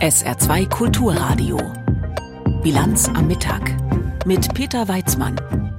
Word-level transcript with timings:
SR2 0.00 0.68
Kulturradio. 0.68 1.58
Bilanz 2.62 3.08
am 3.08 3.26
Mittag 3.26 3.74
mit 4.26 4.54
Peter 4.54 4.86
Weizmann. 4.86 5.34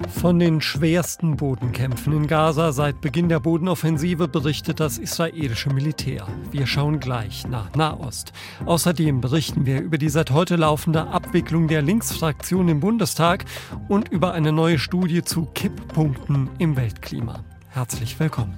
Von 0.10 0.40
den 0.40 0.60
schwersten 0.60 1.38
Bodenkämpfen 1.38 2.12
in 2.12 2.28
Gaza 2.28 2.74
seit 2.74 3.00
Beginn 3.00 3.30
der 3.30 3.40
Bodenoffensive 3.40 4.28
berichtet 4.28 4.82
das 4.82 4.98
israelische 4.98 5.70
Militär. 5.70 6.28
Wir 6.52 6.68
schauen 6.68 7.00
gleich 7.00 7.48
nach 7.48 7.74
Nahost. 7.76 8.34
Außerdem 8.66 9.22
berichten 9.22 9.66
wir 9.66 9.80
über 9.80 9.98
die 9.98 10.10
seit 10.10 10.32
heute 10.32 10.58
laufende 10.58 11.08
Abwicklung 11.08 11.70
der 11.70 11.82
Linksfraktion 11.82 12.68
im 12.68 12.82
Bundestag 12.82 13.46
und 13.88 14.10
über 14.10 14.34
eine 14.34 14.52
neue 14.52 14.80
Studie 14.80 15.24
zu 15.24 15.46
Kipppunkten 15.46 16.50
im 16.58 16.76
Weltklima. 16.76 17.46
Herzlich 17.70 18.20
willkommen. 18.20 18.58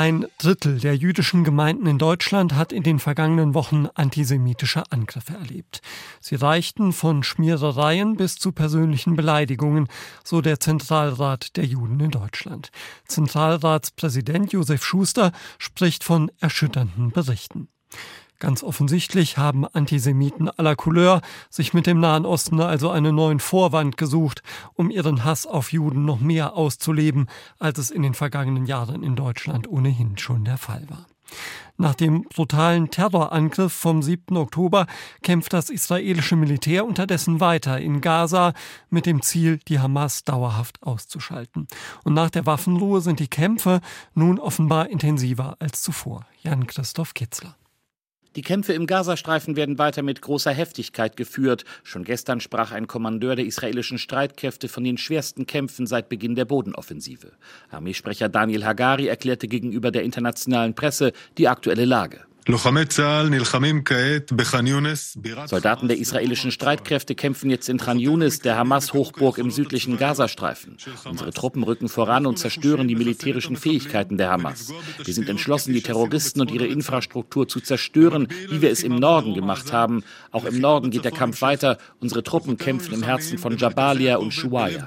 Ein 0.00 0.24
Drittel 0.38 0.80
der 0.80 0.96
jüdischen 0.96 1.44
Gemeinden 1.44 1.84
in 1.84 1.98
Deutschland 1.98 2.54
hat 2.54 2.72
in 2.72 2.82
den 2.82 2.98
vergangenen 2.98 3.52
Wochen 3.52 3.86
antisemitische 3.92 4.90
Angriffe 4.90 5.34
erlebt. 5.34 5.82
Sie 6.22 6.36
reichten 6.36 6.94
von 6.94 7.22
Schmierereien 7.22 8.16
bis 8.16 8.36
zu 8.36 8.52
persönlichen 8.52 9.14
Beleidigungen, 9.14 9.88
so 10.24 10.40
der 10.40 10.58
Zentralrat 10.58 11.54
der 11.58 11.66
Juden 11.66 12.00
in 12.00 12.10
Deutschland. 12.10 12.70
Zentralratspräsident 13.08 14.54
Josef 14.54 14.82
Schuster 14.82 15.32
spricht 15.58 16.02
von 16.02 16.30
erschütternden 16.40 17.10
Berichten. 17.10 17.68
Ganz 18.40 18.62
offensichtlich 18.62 19.36
haben 19.36 19.66
Antisemiten 19.66 20.48
aller 20.48 20.74
Couleur 20.74 21.20
sich 21.50 21.74
mit 21.74 21.86
dem 21.86 22.00
Nahen 22.00 22.24
Osten 22.24 22.58
also 22.60 22.90
einen 22.90 23.14
neuen 23.14 23.38
Vorwand 23.38 23.98
gesucht, 23.98 24.42
um 24.74 24.90
ihren 24.90 25.24
Hass 25.24 25.46
auf 25.46 25.72
Juden 25.72 26.06
noch 26.06 26.20
mehr 26.20 26.54
auszuleben, 26.54 27.28
als 27.58 27.78
es 27.78 27.90
in 27.90 28.02
den 28.02 28.14
vergangenen 28.14 28.64
Jahren 28.64 29.02
in 29.02 29.14
Deutschland 29.14 29.68
ohnehin 29.68 30.16
schon 30.16 30.44
der 30.44 30.56
Fall 30.56 30.86
war. 30.88 31.06
Nach 31.76 31.94
dem 31.94 32.22
brutalen 32.24 32.90
Terrorangriff 32.90 33.74
vom 33.74 34.02
7. 34.02 34.36
Oktober 34.38 34.86
kämpft 35.22 35.52
das 35.52 35.68
israelische 35.68 36.34
Militär 36.34 36.86
unterdessen 36.86 37.40
weiter 37.40 37.78
in 37.78 38.00
Gaza 38.00 38.54
mit 38.88 39.04
dem 39.04 39.20
Ziel, 39.20 39.60
die 39.68 39.80
Hamas 39.80 40.24
dauerhaft 40.24 40.82
auszuschalten. 40.82 41.68
Und 42.04 42.14
nach 42.14 42.30
der 42.30 42.46
Waffenruhe 42.46 43.02
sind 43.02 43.20
die 43.20 43.28
Kämpfe 43.28 43.80
nun 44.14 44.38
offenbar 44.38 44.88
intensiver 44.88 45.56
als 45.58 45.82
zuvor. 45.82 46.24
Jan-Christoph 46.42 47.12
Kitzler. 47.12 47.59
Die 48.36 48.42
Kämpfe 48.42 48.74
im 48.74 48.86
Gazastreifen 48.86 49.56
werden 49.56 49.78
weiter 49.78 50.02
mit 50.02 50.22
großer 50.22 50.52
Heftigkeit 50.52 51.16
geführt. 51.16 51.64
Schon 51.82 52.04
gestern 52.04 52.40
sprach 52.40 52.70
ein 52.70 52.86
Kommandeur 52.86 53.34
der 53.34 53.44
israelischen 53.44 53.98
Streitkräfte 53.98 54.68
von 54.68 54.84
den 54.84 54.98
schwersten 54.98 55.46
Kämpfen 55.46 55.88
seit 55.88 56.08
Beginn 56.08 56.36
der 56.36 56.44
Bodenoffensive. 56.44 57.32
Armeesprecher 57.70 58.28
Daniel 58.28 58.64
Hagari 58.64 59.08
erklärte 59.08 59.48
gegenüber 59.48 59.90
der 59.90 60.04
internationalen 60.04 60.74
Presse 60.74 61.12
die 61.38 61.48
aktuelle 61.48 61.84
Lage. 61.84 62.29
Soldaten 65.46 65.88
der 65.88 65.98
israelischen 65.98 66.50
Streitkräfte 66.50 67.14
kämpfen 67.14 67.48
jetzt 67.48 67.68
in 67.68 67.78
Khan 67.78 68.00
Yunis, 68.00 68.40
der 68.40 68.56
Hamas-Hochburg 68.56 69.38
im 69.38 69.52
südlichen 69.52 69.98
Gazastreifen. 69.98 70.76
Unsere 71.04 71.30
Truppen 71.32 71.62
rücken 71.62 71.88
voran 71.88 72.26
und 72.26 72.38
zerstören 72.38 72.88
die 72.88 72.96
militärischen 72.96 73.54
Fähigkeiten 73.56 74.16
der 74.18 74.30
Hamas. 74.30 74.72
Wir 75.04 75.14
sind 75.14 75.28
entschlossen, 75.28 75.74
die 75.74 75.82
Terroristen 75.82 76.40
und 76.40 76.50
ihre 76.50 76.66
Infrastruktur 76.66 77.46
zu 77.46 77.60
zerstören, 77.60 78.26
wie 78.48 78.60
wir 78.62 78.70
es 78.70 78.82
im 78.82 78.96
Norden 78.96 79.34
gemacht 79.34 79.72
haben. 79.72 80.02
Auch 80.32 80.44
im 80.44 80.58
Norden 80.58 80.90
geht 80.90 81.04
der 81.04 81.12
Kampf 81.12 81.42
weiter. 81.42 81.78
Unsere 82.00 82.24
Truppen 82.24 82.56
kämpfen 82.56 82.94
im 82.94 83.04
Herzen 83.04 83.38
von 83.38 83.56
Jabalia 83.58 84.16
und 84.16 84.32
Shuaya. 84.32 84.84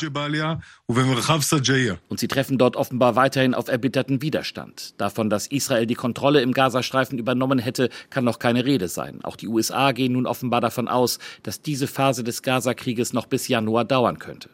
Und 2.09 2.19
sie 2.19 2.27
treffen 2.27 2.57
dort 2.57 2.75
offenbar 2.75 3.15
weiterhin 3.15 3.53
auf 3.53 3.69
erbitterten 3.69 4.21
Widerstand. 4.21 4.95
Davon, 4.99 5.29
dass 5.29 5.47
Israel 5.47 5.85
die 5.85 5.95
Kontrolle 5.95 6.41
im 6.41 6.51
Gazastreifen 6.51 7.17
übernommen 7.17 7.52
hätte, 7.59 7.89
kann 8.09 8.23
noch 8.23 8.39
keine 8.39 8.65
Rede 8.65 8.87
sein. 8.87 9.19
Auch 9.23 9.35
die 9.35 9.47
USA 9.47 9.91
gehen 9.91 10.13
nun 10.13 10.25
offenbar 10.25 10.61
davon 10.61 10.87
aus, 10.87 11.19
dass 11.43 11.61
diese 11.61 11.87
Phase 11.87 12.23
des 12.23 12.41
Gazakrieges 12.41 13.13
noch 13.13 13.25
bis 13.25 13.47
Januar 13.47 13.85
dauern 13.85 14.19
könnte. 14.19 14.49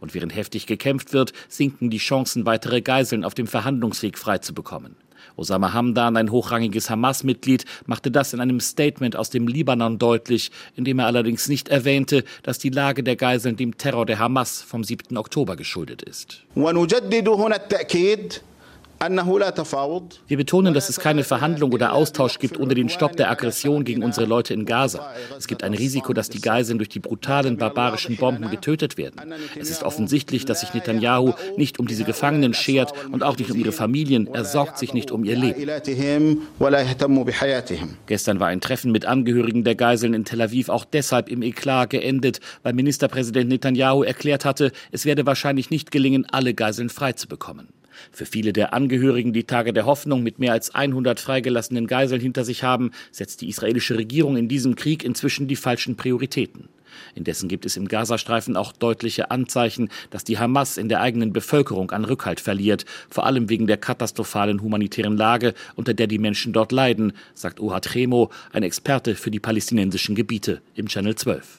Und 0.00 0.14
während 0.14 0.34
heftig 0.34 0.66
gekämpft 0.66 1.12
wird, 1.12 1.32
sinken 1.48 1.90
die 1.90 1.98
Chancen, 1.98 2.46
weitere 2.46 2.80
Geiseln 2.80 3.24
auf 3.24 3.34
dem 3.34 3.46
Verhandlungsweg 3.46 4.18
freizubekommen. 4.18 4.96
Osama 5.36 5.72
Hamdan, 5.72 6.16
ein 6.16 6.32
hochrangiges 6.32 6.90
Hamas-Mitglied, 6.90 7.64
machte 7.86 8.10
das 8.10 8.32
in 8.32 8.40
einem 8.40 8.60
Statement 8.60 9.14
aus 9.16 9.30
dem 9.30 9.46
Libanon 9.46 9.98
deutlich, 9.98 10.50
in 10.74 10.84
dem 10.84 10.98
er 10.98 11.06
allerdings 11.06 11.48
nicht 11.48 11.68
erwähnte, 11.68 12.24
dass 12.42 12.58
die 12.58 12.70
Lage 12.70 13.02
der 13.02 13.16
Geiseln 13.16 13.56
dem 13.56 13.78
Terror 13.78 14.04
der 14.04 14.18
Hamas 14.18 14.62
vom 14.62 14.82
7. 14.82 15.16
Oktober 15.16 15.56
geschuldet 15.56 16.02
ist. 16.02 16.44
Wir 19.00 20.36
betonen, 20.36 20.74
dass 20.74 20.88
es 20.88 20.98
keine 20.98 21.22
Verhandlung 21.22 21.72
oder 21.72 21.92
Austausch 21.92 22.38
gibt 22.38 22.58
ohne 22.58 22.74
den 22.74 22.88
Stopp 22.88 23.16
der 23.16 23.30
Aggression 23.30 23.84
gegen 23.84 24.02
unsere 24.02 24.26
Leute 24.26 24.54
in 24.54 24.64
Gaza. 24.64 25.12
Es 25.36 25.46
gibt 25.46 25.62
ein 25.62 25.74
Risiko, 25.74 26.12
dass 26.12 26.30
die 26.30 26.40
Geiseln 26.40 26.78
durch 26.78 26.88
die 26.88 26.98
brutalen 26.98 27.58
barbarischen 27.58 28.16
Bomben 28.16 28.50
getötet 28.50 28.98
werden. 28.98 29.34
Es 29.56 29.70
ist 29.70 29.84
offensichtlich, 29.84 30.46
dass 30.46 30.60
sich 30.60 30.74
Netanyahu 30.74 31.34
nicht 31.56 31.78
um 31.78 31.86
diese 31.86 32.04
Gefangenen 32.04 32.54
schert 32.54 32.92
und 33.12 33.22
auch 33.22 33.36
nicht 33.38 33.50
um 33.50 33.58
ihre 33.58 33.72
Familien. 33.72 34.28
Er 34.32 34.44
sorgt 34.44 34.78
sich 34.78 34.92
nicht 34.92 35.12
um 35.12 35.24
ihr 35.24 35.36
Leben. 35.36 35.68
Gestern 38.06 38.40
war 38.40 38.48
ein 38.48 38.60
Treffen 38.60 38.90
mit 38.90 39.06
Angehörigen 39.06 39.62
der 39.62 39.76
Geiseln 39.76 40.14
in 40.14 40.24
Tel 40.24 40.42
Aviv 40.42 40.68
auch 40.68 40.84
deshalb 40.84 41.28
im 41.28 41.42
Eklat 41.42 41.90
geendet, 41.90 42.40
weil 42.64 42.72
Ministerpräsident 42.72 43.48
Netanyahu 43.48 44.02
erklärt 44.02 44.44
hatte, 44.44 44.72
es 44.90 45.04
werde 45.04 45.24
wahrscheinlich 45.24 45.70
nicht 45.70 45.90
gelingen, 45.92 46.26
alle 46.30 46.54
Geiseln 46.54 46.88
freizubekommen. 46.88 47.68
Für 48.12 48.26
viele 48.26 48.52
der 48.52 48.72
Angehörigen, 48.72 49.32
die 49.32 49.44
Tage 49.44 49.72
der 49.72 49.86
Hoffnung 49.86 50.22
mit 50.22 50.38
mehr 50.38 50.52
als 50.52 50.74
100 50.74 51.20
freigelassenen 51.20 51.86
Geiseln 51.86 52.20
hinter 52.20 52.44
sich 52.44 52.62
haben, 52.62 52.92
setzt 53.10 53.40
die 53.40 53.48
israelische 53.48 53.96
Regierung 53.96 54.36
in 54.36 54.48
diesem 54.48 54.76
Krieg 54.76 55.04
inzwischen 55.04 55.48
die 55.48 55.56
falschen 55.56 55.96
Prioritäten. 55.96 56.68
Indessen 57.14 57.48
gibt 57.48 57.66
es 57.66 57.76
im 57.76 57.88
Gazastreifen 57.88 58.56
auch 58.56 58.72
deutliche 58.72 59.30
Anzeichen, 59.30 59.88
dass 60.10 60.24
die 60.24 60.38
Hamas 60.38 60.76
in 60.76 60.88
der 60.88 61.00
eigenen 61.00 61.32
Bevölkerung 61.32 61.90
an 61.90 62.04
Rückhalt 62.04 62.40
verliert, 62.40 62.84
vor 63.10 63.26
allem 63.26 63.48
wegen 63.48 63.66
der 63.66 63.76
katastrophalen 63.76 64.62
humanitären 64.62 65.16
Lage, 65.16 65.54
unter 65.76 65.94
der 65.94 66.06
die 66.06 66.18
Menschen 66.18 66.52
dort 66.52 66.72
leiden, 66.72 67.12
sagt 67.34 67.60
Ohad 67.60 67.94
Remo, 67.94 68.30
ein 68.52 68.62
Experte 68.62 69.14
für 69.14 69.30
die 69.30 69.40
palästinensischen 69.40 70.14
Gebiete 70.14 70.60
im 70.74 70.88
Channel 70.88 71.14
12. 71.14 71.58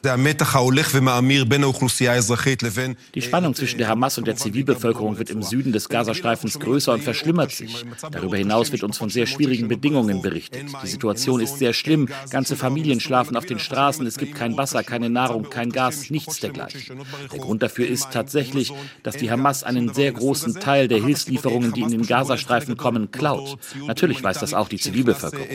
Die 3.15 3.21
Spannung 3.21 3.55
zwischen 3.55 3.77
der 3.77 3.87
Hamas 3.87 4.17
und 4.17 4.27
der 4.27 4.35
Zivilbevölkerung 4.35 5.17
wird 5.17 5.29
im 5.29 5.43
Süden 5.43 5.71
des 5.71 5.89
Gazastreifens 5.89 6.59
größer 6.59 6.93
und 6.93 7.03
verschlimmert 7.03 7.51
sich. 7.51 7.85
Darüber 8.11 8.37
hinaus 8.37 8.71
wird 8.71 8.83
uns 8.83 8.97
von 8.97 9.09
sehr 9.09 9.25
schwierigen 9.25 9.67
Bedingungen 9.67 10.21
berichtet. 10.21 10.65
Die 10.83 10.87
Situation 10.87 11.39
ist 11.39 11.59
sehr 11.59 11.73
schlimm. 11.73 12.07
Ganze 12.29 12.55
Familien 12.55 12.99
schlafen 12.99 13.37
auf 13.37 13.45
den 13.45 13.59
Straßen. 13.59 14.05
Es 14.05 14.17
gibt 14.17 14.35
kein 14.35 14.57
Wasser, 14.57 14.83
keine 14.83 15.09
Nahrung. 15.09 15.28
Nahrung, 15.29 15.49
kein 15.49 15.71
Gas, 15.71 16.09
nichts 16.09 16.39
dergleichen. 16.39 17.01
Der 17.31 17.39
Grund 17.39 17.63
dafür 17.63 17.87
ist 17.87 18.11
tatsächlich, 18.11 18.73
dass 19.03 19.17
die 19.17 19.31
Hamas 19.31 19.63
einen 19.63 19.93
sehr 19.93 20.11
großen 20.11 20.55
Teil 20.55 20.87
der 20.87 21.03
Hilfslieferungen, 21.03 21.73
die 21.73 21.81
in 21.81 21.91
den 21.91 22.05
Gazastreifen 22.05 22.77
kommen, 22.77 23.11
klaut. 23.11 23.57
Natürlich 23.85 24.23
weiß 24.23 24.39
das 24.39 24.53
auch 24.53 24.67
die 24.67 24.77
Zivilbevölkerung. 24.77 25.47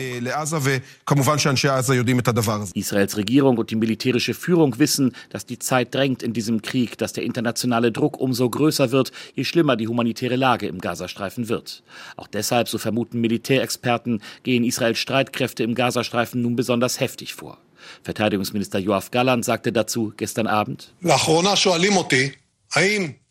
Israels 2.73 3.17
Regierung 3.17 3.57
und 3.57 3.71
die 3.71 3.75
militärische 3.75 4.33
Führung 4.33 4.79
wissen, 4.79 5.13
dass 5.29 5.45
die 5.45 5.59
Zeit 5.59 5.93
drängt 5.93 6.23
in 6.23 6.33
diesem 6.33 6.61
Krieg, 6.61 6.97
dass 6.97 7.13
der 7.13 7.23
internationale 7.23 7.91
Druck 7.91 8.19
umso 8.19 8.49
größer 8.49 8.91
wird, 8.91 9.11
je 9.35 9.43
schlimmer 9.43 9.75
die 9.75 9.87
humanitäre 9.87 10.35
Lage 10.35 10.67
im 10.67 10.79
Gazastreifen 10.79 11.49
wird. 11.49 11.83
Auch 12.15 12.27
deshalb, 12.27 12.69
so 12.69 12.77
vermuten 12.77 13.21
Militärexperten, 13.21 14.21
gehen 14.43 14.63
Israels 14.63 14.99
Streitkräfte 14.99 15.63
im 15.63 15.75
Gazastreifen 15.75 16.41
nun 16.41 16.55
besonders 16.55 16.99
heftig 16.99 17.33
vor. 17.33 17.57
Verteidigungsminister 18.03 18.79
Joachim 18.79 19.11
Galland 19.11 19.45
sagte 19.45 19.71
dazu 19.71 20.13
gestern 20.17 20.47
Abend. 20.47 20.93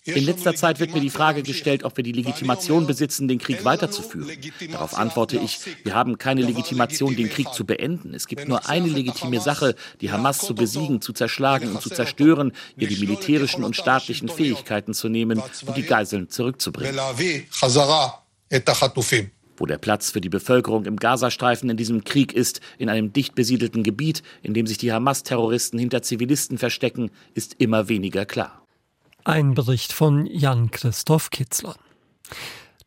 In 0.06 0.25
letzter 0.25 0.54
Zeit 0.54 0.81
wird 0.81 0.92
mir 0.92 1.00
die 1.00 1.09
Frage 1.09 1.42
gestellt, 1.42 1.82
ob 1.82 1.97
wir 1.97 2.04
die 2.04 2.12
Legitimation 2.12 2.87
besitzen, 2.87 3.26
den 3.26 3.38
Krieg 3.38 3.64
weiterzuführen. 3.64 4.31
Darauf 4.70 4.94
antworte 4.99 5.38
ich, 5.38 5.61
wir 5.82 5.94
haben 5.94 6.19
keine 6.19 6.43
Legitimation, 6.43 7.17
den 7.17 7.31
Krieg 7.31 7.55
zu 7.55 7.64
beenden. 7.64 8.12
Es 8.12 8.26
gibt 8.26 8.46
nur 8.46 8.69
eine 8.69 8.88
legitime 8.88 9.40
Sache, 9.40 9.75
die 10.02 10.12
Hamas 10.12 10.40
zu 10.40 10.55
besiegen, 10.55 11.00
zu 11.00 11.14
zerschlagen 11.14 11.70
und 11.70 11.81
zu 11.81 11.88
zerstören, 11.88 12.52
ihr 12.76 12.88
die 12.88 12.96
militärischen 12.96 13.64
und 13.64 13.76
staatlichen 13.76 14.28
Fähigkeiten 14.28 14.93
zu 14.93 15.08
nehmen 15.08 15.43
und 15.67 15.76
die 15.76 15.82
Geiseln 15.82 16.28
zurückzubringen. 16.28 16.99
Wo 19.56 19.66
der 19.66 19.78
Platz 19.78 20.10
für 20.10 20.20
die 20.20 20.28
Bevölkerung 20.28 20.84
im 20.84 20.96
Gazastreifen 20.96 21.70
in 21.70 21.76
diesem 21.76 22.04
Krieg 22.04 22.32
ist, 22.32 22.60
in 22.78 22.88
einem 22.88 23.12
dicht 23.12 23.34
besiedelten 23.34 23.82
Gebiet, 23.82 24.22
in 24.42 24.54
dem 24.54 24.66
sich 24.66 24.78
die 24.78 24.92
Hamas-Terroristen 24.92 25.78
hinter 25.78 26.02
Zivilisten 26.02 26.58
verstecken, 26.58 27.10
ist 27.34 27.56
immer 27.58 27.88
weniger 27.88 28.26
klar. 28.26 28.62
Ein 29.24 29.54
Bericht 29.54 29.92
von 29.92 30.26
Jan-Christoph 30.26 31.30
Kitzler. 31.30 31.76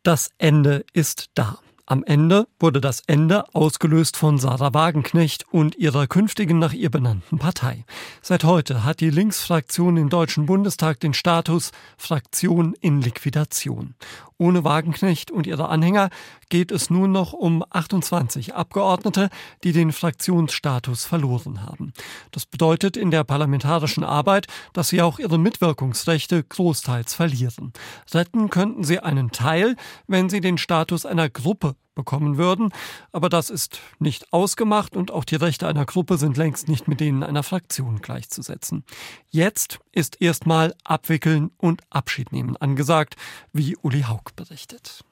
Das 0.02 0.30
Ende 0.38 0.84
ist 0.92 1.26
da. 1.34 1.58
Am 1.90 2.04
Ende 2.04 2.46
wurde 2.60 2.82
das 2.82 3.02
Ende 3.06 3.44
ausgelöst 3.54 4.18
von 4.18 4.36
Sarah 4.36 4.74
Wagenknecht 4.74 5.46
und 5.50 5.74
ihrer 5.76 6.06
künftigen 6.06 6.58
nach 6.58 6.74
ihr 6.74 6.90
benannten 6.90 7.38
Partei. 7.38 7.86
Seit 8.20 8.44
heute 8.44 8.84
hat 8.84 9.00
die 9.00 9.08
Linksfraktion 9.08 9.96
im 9.96 10.10
Deutschen 10.10 10.44
Bundestag 10.44 11.00
den 11.00 11.14
Status 11.14 11.72
Fraktion 11.96 12.74
in 12.82 13.00
Liquidation. 13.00 13.94
Ohne 14.38 14.62
Wagenknecht 14.62 15.32
und 15.32 15.48
ihre 15.48 15.68
Anhänger 15.68 16.10
geht 16.48 16.70
es 16.70 16.90
nun 16.90 17.10
noch 17.10 17.32
um 17.32 17.64
28 17.68 18.54
Abgeordnete, 18.54 19.30
die 19.64 19.72
den 19.72 19.90
Fraktionsstatus 19.90 21.04
verloren 21.04 21.66
haben. 21.66 21.92
Das 22.30 22.46
bedeutet 22.46 22.96
in 22.96 23.10
der 23.10 23.24
parlamentarischen 23.24 24.04
Arbeit, 24.04 24.46
dass 24.72 24.88
sie 24.88 25.02
auch 25.02 25.18
ihre 25.18 25.38
Mitwirkungsrechte 25.38 26.44
großteils 26.44 27.14
verlieren. 27.14 27.72
Retten 28.14 28.48
könnten 28.48 28.84
sie 28.84 29.00
einen 29.00 29.32
Teil, 29.32 29.74
wenn 30.06 30.28
sie 30.28 30.40
den 30.40 30.56
Status 30.56 31.04
einer 31.04 31.28
Gruppe 31.28 31.74
bekommen 31.98 32.38
würden. 32.38 32.72
Aber 33.12 33.28
das 33.28 33.50
ist 33.50 33.80
nicht 33.98 34.32
ausgemacht 34.32 34.96
und 34.96 35.10
auch 35.10 35.24
die 35.24 35.36
Rechte 35.36 35.66
einer 35.66 35.84
Gruppe 35.84 36.16
sind 36.16 36.38
längst 36.38 36.68
nicht 36.68 36.88
mit 36.88 37.00
denen 37.00 37.22
einer 37.22 37.42
Fraktion 37.42 38.00
gleichzusetzen. 38.00 38.84
Jetzt 39.28 39.80
ist 39.92 40.22
erstmal 40.22 40.74
Abwickeln 40.84 41.50
und 41.58 41.82
Abschied 41.90 42.32
nehmen 42.32 42.56
angesagt, 42.56 43.16
wie 43.52 43.76
Uli 43.82 44.02
Haug 44.02 44.34
berichtet. 44.36 45.04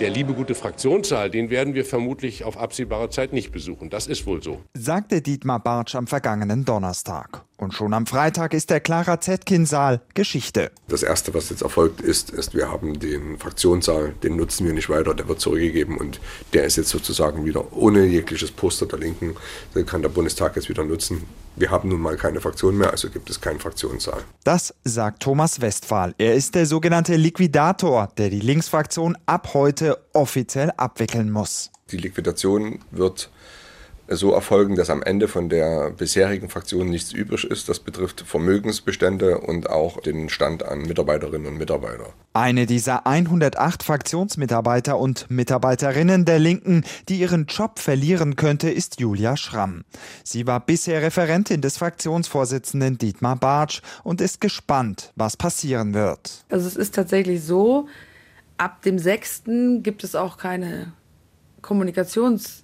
Der 0.00 0.10
liebe 0.10 0.32
gute 0.32 0.54
Fraktionssaal, 0.54 1.28
den 1.28 1.50
werden 1.50 1.74
wir 1.74 1.84
vermutlich 1.84 2.44
auf 2.44 2.56
absehbare 2.56 3.10
Zeit 3.10 3.32
nicht 3.32 3.50
besuchen. 3.50 3.90
Das 3.90 4.06
ist 4.06 4.26
wohl 4.26 4.40
so. 4.40 4.60
Sagte 4.74 5.20
Dietmar 5.20 5.58
Bartsch 5.58 5.96
am 5.96 6.06
vergangenen 6.06 6.64
Donnerstag. 6.64 7.44
Und 7.60 7.74
schon 7.74 7.92
am 7.92 8.06
Freitag 8.06 8.54
ist 8.54 8.70
der 8.70 8.78
Clara 8.78 9.20
Zetkin-Saal 9.20 10.00
Geschichte. 10.14 10.70
Das 10.86 11.02
Erste, 11.02 11.34
was 11.34 11.50
jetzt 11.50 11.62
erfolgt 11.62 12.00
ist, 12.00 12.30
ist, 12.30 12.54
wir 12.54 12.70
haben 12.70 13.00
den 13.00 13.36
Fraktionssaal, 13.36 14.14
den 14.22 14.36
nutzen 14.36 14.64
wir 14.64 14.72
nicht 14.72 14.88
weiter, 14.88 15.12
der 15.12 15.26
wird 15.26 15.40
zurückgegeben 15.40 15.98
und 15.98 16.20
der 16.52 16.64
ist 16.64 16.76
jetzt 16.76 16.90
sozusagen 16.90 17.44
wieder 17.44 17.72
ohne 17.72 18.04
jegliches 18.04 18.52
Poster 18.52 18.86
der 18.86 19.00
Linken. 19.00 19.34
Den 19.74 19.86
kann 19.86 20.02
der 20.02 20.08
Bundestag 20.08 20.54
jetzt 20.54 20.68
wieder 20.68 20.84
nutzen. 20.84 21.24
Wir 21.56 21.72
haben 21.72 21.88
nun 21.88 22.00
mal 22.00 22.16
keine 22.16 22.40
Fraktion 22.40 22.78
mehr, 22.78 22.92
also 22.92 23.10
gibt 23.10 23.28
es 23.28 23.40
keinen 23.40 23.58
Fraktionssaal. 23.58 24.22
Das 24.44 24.72
sagt 24.84 25.24
Thomas 25.24 25.60
Westphal. 25.60 26.14
Er 26.16 26.36
ist 26.36 26.54
der 26.54 26.64
sogenannte 26.64 27.16
Liquidator, 27.16 28.08
der 28.16 28.30
die 28.30 28.38
Linksfraktion 28.38 29.18
ab 29.26 29.52
heute 29.54 29.98
offiziell 30.12 30.70
abwickeln 30.76 31.32
muss. 31.32 31.72
Die 31.90 31.96
Liquidation 31.96 32.78
wird 32.92 33.30
so 34.08 34.32
erfolgen, 34.32 34.76
dass 34.76 34.90
am 34.90 35.02
Ende 35.02 35.28
von 35.28 35.48
der 35.48 35.90
bisherigen 35.90 36.48
Fraktion 36.48 36.88
nichts 36.88 37.12
übrig 37.12 37.44
ist. 37.44 37.68
Das 37.68 37.80
betrifft 37.80 38.22
Vermögensbestände 38.22 39.38
und 39.38 39.68
auch 39.68 40.00
den 40.00 40.28
Stand 40.28 40.62
an 40.62 40.82
Mitarbeiterinnen 40.82 41.46
und 41.46 41.58
Mitarbeiter. 41.58 42.12
Eine 42.32 42.66
dieser 42.66 43.06
108 43.06 43.82
Fraktionsmitarbeiter 43.82 44.98
und 44.98 45.30
Mitarbeiterinnen 45.30 46.24
der 46.24 46.38
Linken, 46.38 46.84
die 47.08 47.20
ihren 47.20 47.46
Job 47.46 47.78
verlieren 47.78 48.36
könnte, 48.36 48.70
ist 48.70 49.00
Julia 49.00 49.36
Schramm. 49.36 49.84
Sie 50.24 50.46
war 50.46 50.60
bisher 50.60 51.02
Referentin 51.02 51.60
des 51.60 51.78
Fraktionsvorsitzenden 51.78 52.98
Dietmar 52.98 53.36
Bartsch 53.36 53.82
und 54.04 54.20
ist 54.20 54.40
gespannt, 54.40 55.12
was 55.16 55.36
passieren 55.36 55.94
wird. 55.94 56.44
Also 56.48 56.66
es 56.66 56.76
ist 56.76 56.94
tatsächlich 56.94 57.42
so, 57.42 57.88
ab 58.56 58.82
dem 58.82 58.98
6. 58.98 59.42
gibt 59.82 60.04
es 60.04 60.14
auch 60.14 60.38
keine 60.38 60.92
Kommunikations- 61.62 62.62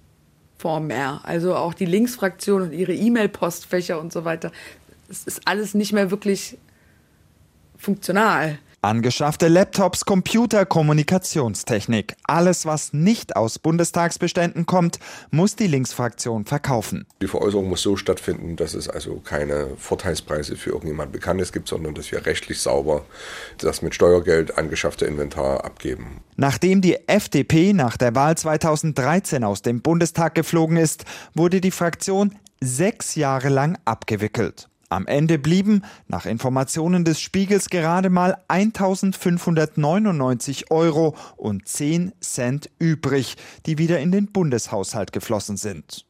Form 0.65 0.87
mehr. 0.87 1.19
Also 1.21 1.55
auch 1.55 1.75
die 1.75 1.85
Linksfraktion 1.85 2.63
und 2.63 2.71
ihre 2.71 2.91
E-Mail-Postfächer 2.91 3.99
und 3.99 4.11
so 4.11 4.25
weiter. 4.25 4.51
Es 5.07 5.23
ist 5.27 5.41
alles 5.45 5.75
nicht 5.75 5.93
mehr 5.93 6.09
wirklich 6.09 6.57
funktional. 7.77 8.57
Angeschaffte 8.85 9.47
Laptops, 9.47 10.05
Computer, 10.05 10.63
Kommunikationstechnik. 10.63 12.15
Alles, 12.25 12.67
was 12.67 12.93
nicht 12.93 13.35
aus 13.35 13.57
Bundestagsbeständen 13.57 14.67
kommt, 14.67 14.99
muss 15.31 15.55
die 15.55 15.65
Linksfraktion 15.65 16.45
verkaufen. 16.45 17.07
Die 17.19 17.27
Veräußerung 17.27 17.67
muss 17.67 17.81
so 17.81 17.97
stattfinden, 17.97 18.55
dass 18.57 18.75
es 18.75 18.87
also 18.87 19.15
keine 19.21 19.69
Vorteilspreise 19.77 20.55
für 20.55 20.69
irgendjemand 20.69 21.11
Bekanntes 21.11 21.51
gibt, 21.51 21.67
sondern 21.67 21.95
dass 21.95 22.11
wir 22.11 22.27
rechtlich 22.27 22.59
sauber 22.59 23.05
das 23.57 23.81
mit 23.81 23.95
Steuergeld 23.95 24.55
angeschaffte 24.55 25.05
Inventar 25.05 25.65
abgeben. 25.65 26.21
Nachdem 26.35 26.81
die 26.81 26.99
FDP 27.07 27.73
nach 27.73 27.97
der 27.97 28.13
Wahl 28.13 28.37
2013 28.37 29.43
aus 29.43 29.63
dem 29.63 29.81
Bundestag 29.81 30.35
geflogen 30.35 30.77
ist, 30.77 31.05
wurde 31.33 31.59
die 31.59 31.71
Fraktion 31.71 32.35
sechs 32.61 33.15
Jahre 33.15 33.49
lang 33.49 33.79
abgewickelt. 33.83 34.69
Am 34.95 35.05
Ende 35.07 35.37
blieben, 35.37 35.81
nach 36.07 36.25
Informationen 36.25 37.03
des 37.03 37.19
Spiegels, 37.19 37.67
gerade 37.67 38.09
mal 38.09 38.37
1599 38.47 40.71
Euro 40.71 41.17
und 41.35 41.67
10 41.67 42.13
Cent 42.21 42.69
übrig, 42.79 43.35
die 43.65 43.77
wieder 43.77 43.99
in 43.99 44.13
den 44.13 44.31
Bundeshaushalt 44.31 45.11
geflossen 45.11 45.57
sind. 45.57 46.05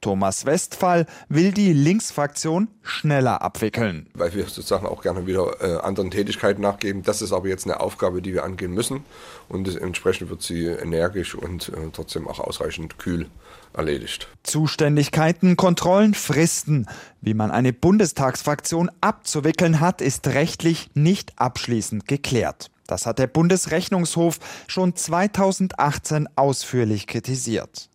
Thomas 0.00 0.46
Westphal 0.46 1.06
will 1.28 1.52
die 1.52 1.72
Linksfraktion 1.72 2.68
schneller 2.82 3.42
abwickeln. 3.42 4.08
Weil 4.14 4.34
wir 4.34 4.44
sozusagen 4.44 4.86
auch 4.86 5.02
gerne 5.02 5.26
wieder 5.26 5.60
äh, 5.60 5.78
anderen 5.80 6.10
Tätigkeiten 6.10 6.62
nachgeben. 6.62 7.02
Das 7.02 7.22
ist 7.22 7.32
aber 7.32 7.48
jetzt 7.48 7.64
eine 7.64 7.80
Aufgabe, 7.80 8.22
die 8.22 8.34
wir 8.34 8.44
angehen 8.44 8.72
müssen. 8.72 9.04
Und 9.48 9.74
entsprechend 9.80 10.30
wird 10.30 10.42
sie 10.42 10.66
energisch 10.66 11.34
und 11.34 11.68
äh, 11.70 11.90
trotzdem 11.92 12.28
auch 12.28 12.40
ausreichend 12.40 12.98
kühl 12.98 13.26
erledigt. 13.72 14.28
Zuständigkeiten, 14.42 15.56
Kontrollen, 15.56 16.14
Fristen. 16.14 16.86
Wie 17.20 17.34
man 17.34 17.50
eine 17.50 17.72
Bundestagsfraktion 17.72 18.90
abzuwickeln 19.00 19.80
hat, 19.80 20.00
ist 20.00 20.26
rechtlich 20.28 20.90
nicht 20.94 21.32
abschließend 21.36 22.06
geklärt. 22.08 22.70
Das 22.86 23.06
hat 23.06 23.18
der 23.18 23.26
Bundesrechnungshof 23.26 24.38
schon 24.68 24.94
2018 24.94 26.28
ausführlich 26.36 27.06
kritisiert. 27.06 27.90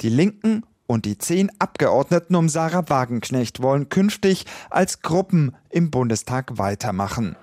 Die 0.00 0.08
Linken 0.08 0.64
und 0.90 1.04
die 1.04 1.18
zehn 1.18 1.52
Abgeordneten 1.60 2.34
um 2.34 2.48
Sarah 2.48 2.88
Wagenknecht 2.88 3.62
wollen 3.62 3.90
künftig 3.90 4.44
als 4.70 5.02
Gruppen 5.02 5.54
im 5.68 5.92
Bundestag 5.92 6.58
weitermachen. 6.58 7.36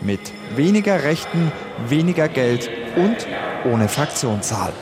Mit 0.00 0.32
weniger 0.56 1.04
Rechten, 1.04 1.52
weniger 1.88 2.26
Geld 2.26 2.70
und 2.96 3.26
ohne 3.70 3.90
Fraktionszahl. 3.90 4.72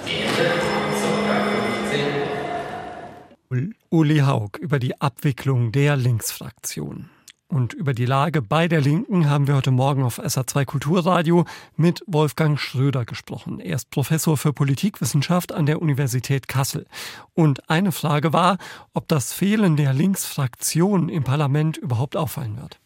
Uli 3.90 4.18
Haug 4.18 4.58
über 4.60 4.78
die 4.78 5.00
Abwicklung 5.00 5.72
der 5.72 5.96
Linksfraktion. 5.96 7.10
Und 7.48 7.72
über 7.72 7.94
die 7.94 8.06
Lage 8.06 8.42
bei 8.42 8.68
der 8.68 8.80
Linken 8.80 9.28
haben 9.28 9.46
wir 9.46 9.54
heute 9.54 9.70
Morgen 9.70 10.02
auf 10.02 10.18
SA2 10.18 10.64
Kulturradio 10.64 11.44
mit 11.76 12.02
Wolfgang 12.06 12.58
Schröder 12.58 13.04
gesprochen. 13.04 13.60
Er 13.60 13.76
ist 13.76 13.90
Professor 13.90 14.36
für 14.36 14.52
Politikwissenschaft 14.52 15.52
an 15.52 15.66
der 15.66 15.80
Universität 15.82 16.48
Kassel. 16.48 16.86
Und 17.34 17.68
eine 17.70 17.92
Frage 17.92 18.32
war, 18.32 18.58
ob 18.92 19.08
das 19.08 19.32
Fehlen 19.32 19.76
der 19.76 19.92
Linksfraktion 19.92 21.08
im 21.08 21.22
Parlament 21.22 21.76
überhaupt 21.76 22.16
auffallen 22.16 22.56
wird. 22.56 22.80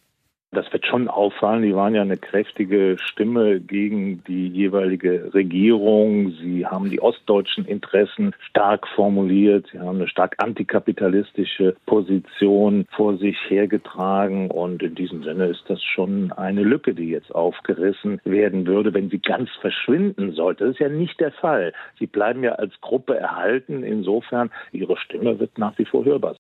Das 0.50 0.73
wird 0.73 0.87
schon 0.87 1.09
auffallen. 1.09 1.62
Die 1.62 1.75
waren 1.75 1.95
ja 1.95 2.00
eine 2.00 2.17
kräftige 2.17 2.97
Stimme 2.99 3.61
gegen 3.61 4.25
die 4.25 4.49
jeweilige 4.49 5.35
Regierung. 5.35 6.31
Sie 6.40 6.64
haben 6.64 6.88
die 6.88 7.02
ostdeutschen 7.02 7.67
Interessen 7.67 8.35
stark 8.40 8.88
formuliert. 8.88 9.67
Sie 9.71 9.78
haben 9.78 9.97
eine 9.97 10.09
stark 10.09 10.37
antikapitalistische 10.38 11.76
Position 11.85 12.87
vor 12.97 13.19
sich 13.19 13.37
hergetragen. 13.50 14.50
Und 14.50 14.83
in 14.83 14.95
diesem 14.95 15.23
Sinne 15.23 15.49
ist 15.49 15.64
das 15.69 15.83
schon 15.83 16.33
eine 16.33 16.62
Lücke, 16.62 16.95
die 16.95 17.11
jetzt 17.11 17.35
aufgerissen 17.35 18.19
werden 18.25 18.67
würde, 18.67 18.95
wenn 18.95 19.11
sie 19.11 19.21
ganz 19.21 19.50
verschwinden 19.61 20.33
sollte. 20.33 20.64
Das 20.64 20.75
ist 20.75 20.81
ja 20.81 20.88
nicht 20.88 21.21
der 21.21 21.33
Fall. 21.33 21.75
Sie 21.99 22.07
bleiben 22.07 22.43
ja 22.43 22.52
als 22.52 22.73
Gruppe 22.81 23.19
erhalten. 23.19 23.83
Insofern, 23.83 24.50
ihre 24.73 24.97
Stimme 24.97 25.38
wird 25.38 25.59
nach 25.59 25.76
wie 25.76 25.85
vor 25.85 26.07
hörbar 26.07 26.38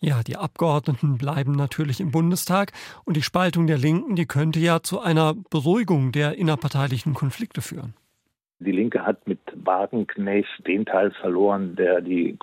ja, 0.00 0.22
die 0.22 0.36
Abgeordneten 0.36 1.18
bleiben 1.18 1.52
natürlich 1.52 2.00
im 2.00 2.10
Bundestag 2.10 2.72
und 3.04 3.16
die 3.16 3.22
Spaltung 3.22 3.66
der 3.66 3.78
Linken, 3.78 4.16
die 4.16 4.26
könnte 4.26 4.58
ja 4.58 4.80
zu 4.80 5.00
einer 5.00 5.34
Beruhigung 5.50 6.10
der 6.12 6.38
innerparteilichen 6.38 7.14
Konflikte 7.14 7.60
führen. 7.60 7.94
Die 8.60 8.72
Linke 8.72 9.06
hat 9.06 9.26
mit 9.26 9.40
Wagenknecht 9.54 10.66
den 10.66 10.84
Teil 10.84 11.10
verloren, 11.12 11.76
der 11.76 12.00
die 12.02 12.36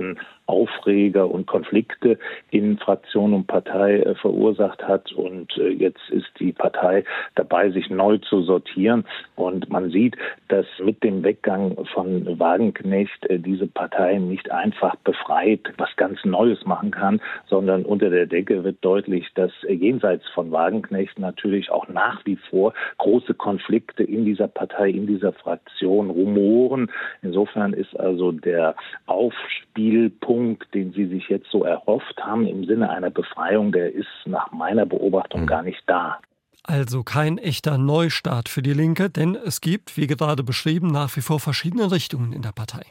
größten 0.00 0.18
Aufreger 0.46 1.30
und 1.30 1.46
Konflikte 1.46 2.18
in 2.50 2.76
Fraktion 2.78 3.34
und 3.34 3.46
Partei 3.46 4.00
äh, 4.00 4.16
verursacht 4.16 4.82
hat. 4.82 5.12
Und 5.12 5.56
äh, 5.58 5.68
jetzt 5.68 6.10
ist 6.10 6.26
die 6.40 6.52
Partei 6.52 7.04
dabei, 7.36 7.70
sich 7.70 7.88
neu 7.88 8.18
zu 8.18 8.42
sortieren. 8.42 9.04
Und 9.36 9.70
man 9.70 9.90
sieht, 9.90 10.16
dass 10.48 10.66
mit 10.82 11.04
dem 11.04 11.22
Weggang 11.22 11.76
von 11.94 12.38
Wagenknecht 12.40 13.26
äh, 13.26 13.38
diese 13.38 13.68
Partei 13.68 14.18
nicht 14.18 14.50
einfach 14.50 14.96
befreit 14.96 15.72
was 15.78 15.90
ganz 15.96 16.24
Neues 16.24 16.66
machen 16.66 16.90
kann, 16.90 17.20
sondern 17.48 17.84
unter 17.84 18.10
der 18.10 18.26
Decke 18.26 18.64
wird 18.64 18.78
deutlich, 18.80 19.28
dass 19.36 19.52
jenseits 19.68 20.26
von 20.34 20.50
Wagenknecht 20.50 21.18
natürlich 21.20 21.70
auch 21.70 21.88
nach 21.88 22.26
wie 22.26 22.36
vor 22.50 22.74
große 22.98 23.34
Konflikte 23.34 24.02
in 24.02 24.24
dieser 24.24 24.48
Partei, 24.48 24.90
in 24.90 25.06
dieser 25.06 25.32
Fraktion 25.32 26.10
rumoren. 26.10 26.90
Insofern 27.22 27.72
ist 27.72 27.98
also 27.98 28.32
der 28.32 28.74
Aufspielpunkt 29.06 29.89
Punkt, 30.20 30.72
den 30.74 30.92
Sie 30.92 31.06
sich 31.06 31.28
jetzt 31.28 31.50
so 31.50 31.64
erhofft 31.64 32.18
haben 32.18 32.46
im 32.46 32.64
Sinne 32.64 32.90
einer 32.90 33.10
Befreiung, 33.10 33.72
der 33.72 33.92
ist 33.92 34.08
nach 34.26 34.52
meiner 34.52 34.86
Beobachtung 34.86 35.42
mhm. 35.42 35.46
gar 35.46 35.62
nicht 35.62 35.82
da. 35.86 36.18
Also 36.62 37.02
kein 37.02 37.38
echter 37.38 37.78
Neustart 37.78 38.48
für 38.48 38.62
die 38.62 38.74
Linke, 38.74 39.10
denn 39.10 39.34
es 39.34 39.60
gibt, 39.60 39.96
wie 39.96 40.06
gerade 40.06 40.42
beschrieben, 40.42 40.88
nach 40.88 41.16
wie 41.16 41.20
vor 41.20 41.40
verschiedene 41.40 41.90
Richtungen 41.90 42.32
in 42.32 42.42
der 42.42 42.52
Partei. 42.52 42.82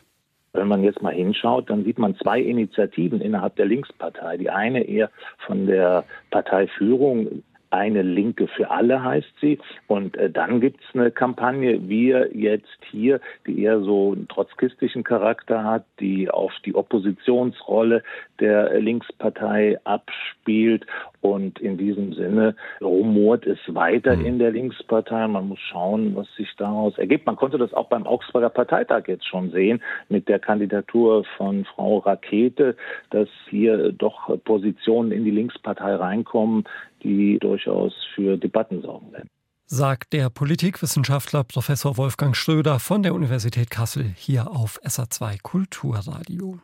Wenn 0.54 0.68
man 0.68 0.84
jetzt 0.84 1.02
mal 1.02 1.14
hinschaut, 1.14 1.70
dann 1.70 1.84
sieht 1.84 2.00
man 2.00 2.16
zwei 2.16 2.42
Initiativen 2.42 3.22
innerhalb 3.22 3.56
der 3.56 3.68
Linkspartei. 3.68 4.38
Die 4.38 4.50
eine 4.50 4.84
eher 4.84 5.12
von 5.46 5.68
der 5.68 6.04
Parteiführung 6.32 7.44
eine 7.72 8.02
Linke 8.02 8.48
für 8.48 8.72
alle 8.72 9.04
heißt 9.04 9.34
sie. 9.42 9.60
Und 9.88 10.18
äh, 10.18 10.30
dann 10.30 10.62
gibt's 10.62 10.86
eine 10.94 11.12
Kampagne, 11.12 11.88
wir 11.88 12.36
jetzt 12.36 12.68
hier, 12.90 13.20
die 13.46 13.64
eher 13.64 13.82
so 13.82 14.14
einen 14.14 14.28
trotzkistischen 14.28 15.04
Charakter 15.04 15.64
hat, 15.64 15.86
die 16.00 16.30
auf 16.30 16.52
die 16.66 16.76
Oppositionsrolle 16.76 18.04
der 18.40 18.80
Linkspartei 18.80 19.78
abspielt. 19.84 20.86
Und 21.22 21.60
in 21.60 21.78
diesem 21.78 22.14
Sinne 22.14 22.56
rumort 22.82 23.46
es 23.46 23.60
weiter 23.68 24.16
mhm. 24.16 24.26
in 24.26 24.40
der 24.40 24.52
Linkspartei. 24.52 25.28
Man 25.28 25.50
muss 25.50 25.60
schauen, 25.60 26.16
was 26.16 26.34
sich 26.36 26.50
daraus 26.58 26.98
ergibt. 26.98 27.26
Man 27.26 27.36
konnte 27.36 27.58
das 27.58 27.74
auch 27.74 27.88
beim 27.88 28.08
Augsburger 28.08 28.50
Parteitag 28.50 29.08
jetzt 29.08 29.28
schon 29.28 29.52
sehen 29.52 29.82
mit 30.08 30.30
der 30.30 30.40
Kandidatur 30.40 31.26
von 31.38 31.66
Frau 31.66 31.98
Rakete, 31.98 32.78
dass 33.10 33.28
hier 33.50 33.92
doch 33.92 34.30
Positionen 34.46 35.12
in 35.12 35.26
die 35.26 35.32
Linkspartei 35.32 35.96
reinkommen, 35.96 36.64
die 37.04 37.38
durchaus 37.40 37.94
für 38.16 38.38
Debatten 38.38 38.82
sorgen 38.82 39.12
werden 39.12 39.30
sagt 39.72 40.14
der 40.14 40.32
Politikwissenschaftler 40.32 41.44
Professor 41.44 41.96
Wolfgang 41.96 42.36
Schröder 42.36 42.80
von 42.80 43.04
der 43.04 43.14
Universität 43.14 43.70
Kassel 43.70 44.14
hier 44.18 44.50
auf 44.50 44.82
SA2 44.84 45.38
Kulturradio. 45.44 46.58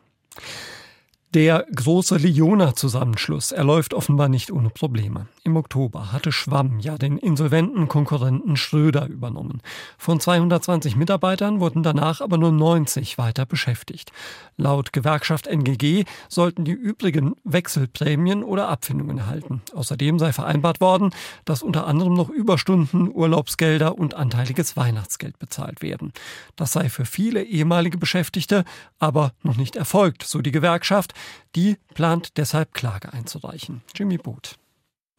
Der 1.35 1.65
große 1.75 2.15
Liona-Zusammenschluss 2.15 3.51
erläuft 3.51 3.93
offenbar 3.93 4.29
nicht 4.29 4.53
ohne 4.53 4.69
Probleme. 4.69 5.27
Im 5.43 5.57
Oktober 5.57 6.13
hatte 6.13 6.31
Schwamm 6.31 6.79
ja 6.79 6.97
den 6.97 7.17
insolventen 7.17 7.89
Konkurrenten 7.89 8.55
Schröder 8.55 9.07
übernommen. 9.07 9.61
Von 9.97 10.21
220 10.21 10.95
Mitarbeitern 10.95 11.59
wurden 11.59 11.83
danach 11.83 12.21
aber 12.21 12.37
nur 12.37 12.53
90 12.53 13.17
weiter 13.17 13.45
beschäftigt. 13.45 14.13
Laut 14.55 14.93
Gewerkschaft 14.93 15.47
NGG 15.47 16.05
sollten 16.29 16.63
die 16.63 16.71
übrigen 16.71 17.35
Wechselprämien 17.43 18.41
oder 18.41 18.69
Abfindungen 18.69 19.17
erhalten. 19.17 19.61
Außerdem 19.73 20.19
sei 20.19 20.31
vereinbart 20.31 20.79
worden, 20.79 21.09
dass 21.43 21.63
unter 21.63 21.85
anderem 21.85 22.13
noch 22.13 22.29
Überstunden, 22.29 23.13
Urlaubsgelder 23.13 23.97
und 23.97 24.13
anteiliges 24.13 24.77
Weihnachtsgeld 24.77 25.37
bezahlt 25.37 25.81
werden. 25.81 26.13
Das 26.55 26.71
sei 26.71 26.87
für 26.87 27.03
viele 27.03 27.43
ehemalige 27.43 27.97
Beschäftigte 27.97 28.63
aber 28.99 29.33
noch 29.43 29.57
nicht 29.57 29.75
erfolgt, 29.75 30.23
so 30.23 30.41
die 30.41 30.53
Gewerkschaft. 30.53 31.13
Die 31.55 31.77
plant 31.93 32.37
deshalb 32.37 32.73
Klage 32.73 33.13
einzureichen. 33.13 33.81
Jimmy 33.95 34.17
Booth. 34.17 34.57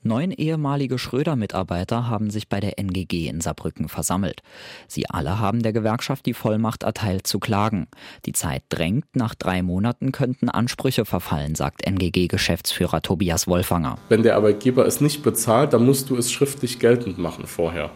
Neun 0.07 0.31
ehemalige 0.31 0.99
Schröder-Mitarbeiter 0.99 2.09
haben 2.09 2.31
sich 2.31 2.49
bei 2.49 2.61
der 2.61 2.79
NGG 2.79 3.27
in 3.27 3.41
Saarbrücken 3.41 3.89
versammelt. 3.89 4.43
Sie 4.87 5.11
alle 5.11 5.41
haben 5.41 5.63
der 5.63 5.73
Gewerkschaft 5.73 6.27
die 6.27 6.35
Vollmacht 6.35 6.85
erteilt 6.85 7.27
zu 7.27 7.41
klagen. 7.41 7.89
Die 8.25 8.33
Zeit 8.33 8.63
drängt, 8.69 9.17
nach 9.17 9.35
drei 9.35 9.63
Monaten 9.63 10.13
könnten 10.13 10.49
Ansprüche 10.49 11.05
verfallen, 11.05 11.57
sagt 11.57 11.85
NGG-Geschäftsführer 11.85 13.03
Tobias 13.03 13.49
Wolfanger. 13.49 13.99
Wenn 14.09 14.23
der 14.23 14.37
Arbeitgeber 14.37 14.87
es 14.87 15.01
nicht 15.01 15.25
bezahlt, 15.25 15.73
dann 15.73 15.85
musst 15.85 16.09
du 16.09 16.17
es 16.17 16.31
schriftlich 16.31 16.79
geltend 16.79 17.19
machen 17.19 17.47
vorher. 17.49 17.91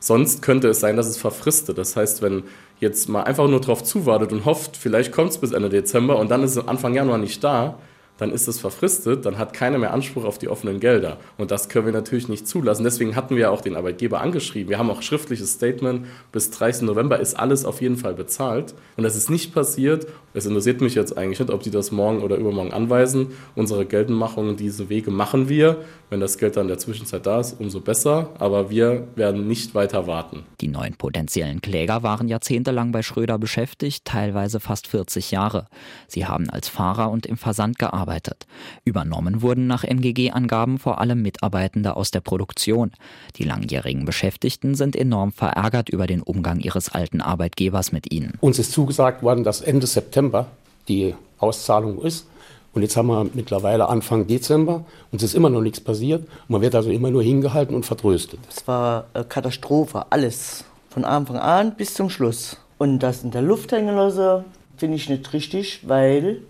Sonst 0.00 0.42
könnte 0.42 0.68
es 0.68 0.80
sein, 0.80 0.98
dass 0.98 1.06
es 1.06 1.16
verfristet. 1.16 1.78
Das 1.78 1.96
heißt, 1.96 2.20
wenn 2.20 2.42
jetzt 2.80 3.08
mal 3.08 3.22
einfach 3.22 3.48
nur 3.48 3.60
darauf 3.60 3.82
zuwartet 3.82 4.32
und 4.32 4.44
hofft, 4.44 4.76
vielleicht 4.76 5.12
kommt 5.12 5.30
es 5.30 5.38
bis 5.38 5.52
Ende 5.52 5.68
Dezember 5.68 6.18
und 6.18 6.30
dann 6.30 6.42
ist 6.42 6.56
es 6.56 6.68
Anfang 6.68 6.94
Januar 6.94 7.18
nicht 7.18 7.42
da, 7.42 7.78
dann 8.16 8.30
ist 8.30 8.46
es 8.46 8.60
verfristet, 8.60 9.26
dann 9.26 9.38
hat 9.38 9.52
keiner 9.52 9.78
mehr 9.78 9.92
Anspruch 9.92 10.24
auf 10.24 10.38
die 10.38 10.48
offenen 10.48 10.78
Gelder. 10.78 11.18
Und 11.36 11.50
das 11.50 11.68
können 11.68 11.86
wir 11.86 11.92
natürlich 11.92 12.28
nicht 12.28 12.46
zulassen. 12.46 12.84
Deswegen 12.84 13.16
hatten 13.16 13.34
wir 13.36 13.50
auch 13.50 13.60
den 13.60 13.74
Arbeitgeber 13.76 14.20
angeschrieben. 14.20 14.70
Wir 14.70 14.78
haben 14.78 14.90
auch 14.90 15.02
schriftliches 15.02 15.52
Statement, 15.52 16.06
bis 16.30 16.50
30. 16.50 16.82
November 16.82 17.18
ist 17.18 17.34
alles 17.34 17.64
auf 17.64 17.82
jeden 17.82 17.96
Fall 17.96 18.14
bezahlt. 18.14 18.74
Und 18.96 19.02
das 19.02 19.16
ist 19.16 19.30
nicht 19.30 19.52
passiert. 19.52 20.06
Es 20.32 20.46
interessiert 20.46 20.80
mich 20.80 20.94
jetzt 20.94 21.16
eigentlich 21.16 21.40
nicht, 21.40 21.50
ob 21.50 21.62
die 21.62 21.70
das 21.70 21.90
morgen 21.90 22.22
oder 22.22 22.36
übermorgen 22.36 22.72
anweisen. 22.72 23.28
Unsere 23.56 23.84
Geltendmachung, 23.84 24.56
diese 24.56 24.88
Wege 24.88 25.10
machen 25.10 25.48
wir. 25.48 25.78
Wenn 26.10 26.20
das 26.20 26.38
Geld 26.38 26.56
dann 26.56 26.62
in 26.62 26.68
der 26.68 26.78
Zwischenzeit 26.78 27.26
da 27.26 27.40
ist, 27.40 27.58
umso 27.60 27.80
besser. 27.80 28.30
Aber 28.38 28.70
wir 28.70 29.08
werden 29.16 29.48
nicht 29.48 29.74
weiter 29.74 30.06
warten. 30.06 30.44
Die 30.60 30.68
neun 30.68 30.94
potenziellen 30.94 31.60
Kläger 31.60 32.02
waren 32.04 32.28
jahrzehntelang 32.28 32.92
bei 32.92 33.02
Schröder 33.02 33.38
beschäftigt, 33.38 34.04
teilweise 34.04 34.60
fast 34.60 34.86
40 34.86 35.32
Jahre. 35.32 35.66
Sie 36.06 36.26
haben 36.26 36.48
als 36.50 36.68
Fahrer 36.68 37.10
und 37.10 37.26
im 37.26 37.36
Versand 37.36 37.78
gearbeitet 37.78 38.03
gearbeitet. 38.04 38.46
Übernommen 38.84 39.42
wurden 39.42 39.66
nach 39.66 39.84
NGG-Angaben 39.84 40.78
vor 40.78 41.00
allem 41.00 41.22
Mitarbeitende 41.22 41.96
aus 41.96 42.10
der 42.10 42.20
Produktion. 42.20 42.92
Die 43.36 43.44
langjährigen 43.44 44.04
Beschäftigten 44.04 44.74
sind 44.74 44.96
enorm 44.96 45.32
verärgert 45.32 45.88
über 45.88 46.06
den 46.06 46.22
Umgang 46.22 46.60
ihres 46.60 46.90
alten 46.90 47.20
Arbeitgebers 47.20 47.92
mit 47.92 48.12
ihnen. 48.12 48.34
Uns 48.40 48.58
ist 48.58 48.72
zugesagt 48.72 49.22
worden, 49.22 49.44
dass 49.44 49.60
Ende 49.60 49.86
September 49.86 50.46
die 50.88 51.14
Auszahlung 51.38 52.02
ist. 52.02 52.26
Und 52.74 52.82
jetzt 52.82 52.96
haben 52.96 53.06
wir 53.06 53.26
mittlerweile 53.34 53.88
Anfang 53.88 54.26
Dezember 54.26 54.84
und 55.12 55.22
es 55.22 55.30
ist 55.30 55.34
immer 55.34 55.48
noch 55.48 55.60
nichts 55.60 55.80
passiert. 55.80 56.26
Man 56.48 56.60
wird 56.60 56.74
also 56.74 56.90
immer 56.90 57.10
nur 57.10 57.22
hingehalten 57.22 57.74
und 57.74 57.86
vertröstet. 57.86 58.40
Es 58.50 58.66
war 58.66 59.06
äh, 59.14 59.22
Katastrophe, 59.22 60.06
alles. 60.10 60.64
Von 60.90 61.04
Anfang 61.04 61.36
an 61.36 61.76
bis 61.76 61.94
zum 61.94 62.10
Schluss. 62.10 62.56
Und 62.78 62.98
das 62.98 63.22
in 63.22 63.30
der 63.30 63.42
Luft 63.42 63.70
hängen 63.70 63.94
lassen, 63.94 64.44
finde 64.76 64.96
ich 64.96 65.08
nicht 65.08 65.32
richtig, 65.32 65.80
weil 65.86 66.42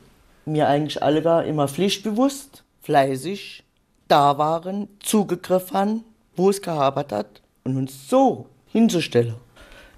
mir 0.47 0.69
eigentlich 0.69 1.03
alle 1.03 1.23
da 1.23 1.41
immer 1.43 1.69
pflichtbewusst, 1.69 2.65
fleißig 2.83 3.65
da 4.09 4.39
waren, 4.39 4.89
zugegriffen 5.01 5.77
haben, 5.77 6.05
wo 6.37 6.51
es 6.51 6.61
gehabert 6.61 7.13
hat 7.13 7.43
und 7.65 7.77
uns 7.77 8.09
so 8.09 8.47
hinzustellen, 8.67 9.37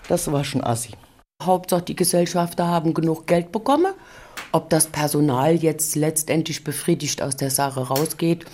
das 0.09 0.31
war 0.31 0.45
schon 0.45 0.62
assi. 0.62 0.91
Hauptsache 1.43 1.83
die 1.83 1.97
Gesellschafter 1.97 2.67
haben 2.67 2.95
genug 2.95 3.26
Geld 3.26 3.53
bekommen. 3.53 3.93
Ob 4.53 4.71
das 4.71 4.87
Personal 4.87 5.55
jetzt 5.57 5.97
letztendlich 5.97 6.65
befriedigt 6.65 7.21
aus 7.21 7.37
der 7.37 7.50
Sache 7.50 7.81
rausgeht, 7.81 8.47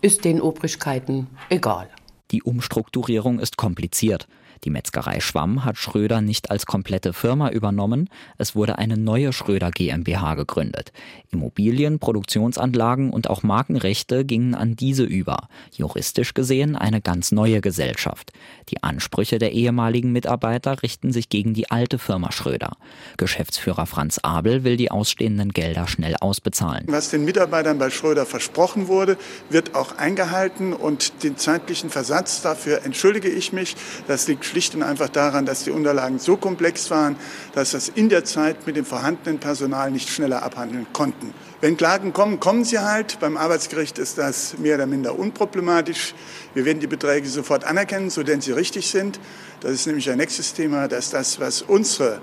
ist 0.00 0.24
den 0.24 0.40
Obrigkeiten 0.40 1.28
egal. 1.48 1.88
Die 2.30 2.42
Umstrukturierung 2.42 3.40
ist 3.40 3.56
kompliziert. 3.56 4.28
Die 4.64 4.70
Metzgerei 4.70 5.20
Schwamm 5.20 5.64
hat 5.64 5.76
Schröder 5.76 6.20
nicht 6.20 6.50
als 6.50 6.66
komplette 6.66 7.12
Firma 7.12 7.50
übernommen, 7.50 8.08
es 8.36 8.54
wurde 8.54 8.78
eine 8.78 8.96
neue 8.96 9.32
Schröder 9.32 9.70
GmbH 9.70 10.34
gegründet. 10.34 10.92
Immobilien, 11.30 11.98
Produktionsanlagen 11.98 13.10
und 13.10 13.30
auch 13.30 13.42
Markenrechte 13.42 14.24
gingen 14.24 14.54
an 14.54 14.76
diese 14.76 15.04
über. 15.04 15.48
Juristisch 15.72 16.34
gesehen 16.34 16.76
eine 16.76 17.00
ganz 17.00 17.32
neue 17.32 17.60
Gesellschaft. 17.60 18.32
Die 18.68 18.82
Ansprüche 18.82 19.38
der 19.38 19.52
ehemaligen 19.52 20.12
Mitarbeiter 20.12 20.82
richten 20.82 21.12
sich 21.12 21.28
gegen 21.28 21.54
die 21.54 21.70
alte 21.70 21.98
Firma 21.98 22.32
Schröder. 22.32 22.76
Geschäftsführer 23.16 23.86
Franz 23.86 24.18
Abel 24.22 24.64
will 24.64 24.76
die 24.76 24.90
ausstehenden 24.90 25.52
Gelder 25.52 25.86
schnell 25.86 26.16
ausbezahlen. 26.16 26.84
Was 26.88 27.10
den 27.10 27.24
Mitarbeitern 27.24 27.78
bei 27.78 27.90
Schröder 27.90 28.26
versprochen 28.26 28.88
wurde, 28.88 29.16
wird 29.50 29.74
auch 29.74 29.96
eingehalten 29.98 30.72
und 30.72 31.22
den 31.22 31.36
zeitlichen 31.36 31.90
Versatz 31.90 32.42
dafür 32.42 32.84
entschuldige 32.84 33.28
ich 33.28 33.52
mich. 33.52 33.76
Das 34.06 34.26
liegt 34.28 34.44
schlicht 34.48 34.74
und 34.74 34.82
einfach 34.82 35.08
daran, 35.08 35.46
dass 35.46 35.64
die 35.64 35.70
Unterlagen 35.70 36.18
so 36.18 36.36
komplex 36.36 36.90
waren, 36.90 37.16
dass 37.54 37.70
das 37.70 37.88
in 37.88 38.08
der 38.08 38.24
Zeit 38.24 38.66
mit 38.66 38.76
dem 38.76 38.84
vorhandenen 38.84 39.38
Personal 39.38 39.90
nicht 39.90 40.08
schneller 40.08 40.42
abhandeln 40.42 40.86
konnten. 40.92 41.32
Wenn 41.60 41.76
Klagen 41.76 42.12
kommen, 42.12 42.40
kommen 42.40 42.64
sie 42.64 42.78
halt. 42.78 43.20
Beim 43.20 43.36
Arbeitsgericht 43.36 43.98
ist 43.98 44.18
das 44.18 44.58
mehr 44.58 44.76
oder 44.76 44.86
minder 44.86 45.18
unproblematisch. 45.18 46.14
Wir 46.54 46.64
werden 46.64 46.80
die 46.80 46.86
Beträge 46.86 47.28
sofort 47.28 47.64
anerkennen, 47.64 48.10
so 48.10 48.22
denn 48.22 48.40
sie 48.40 48.52
richtig 48.52 48.88
sind. 48.90 49.20
Das 49.60 49.72
ist 49.72 49.86
nämlich 49.86 50.08
ein 50.10 50.18
nächstes 50.18 50.54
Thema, 50.54 50.88
dass 50.88 51.10
das, 51.10 51.40
was 51.40 51.62
unsere 51.62 52.20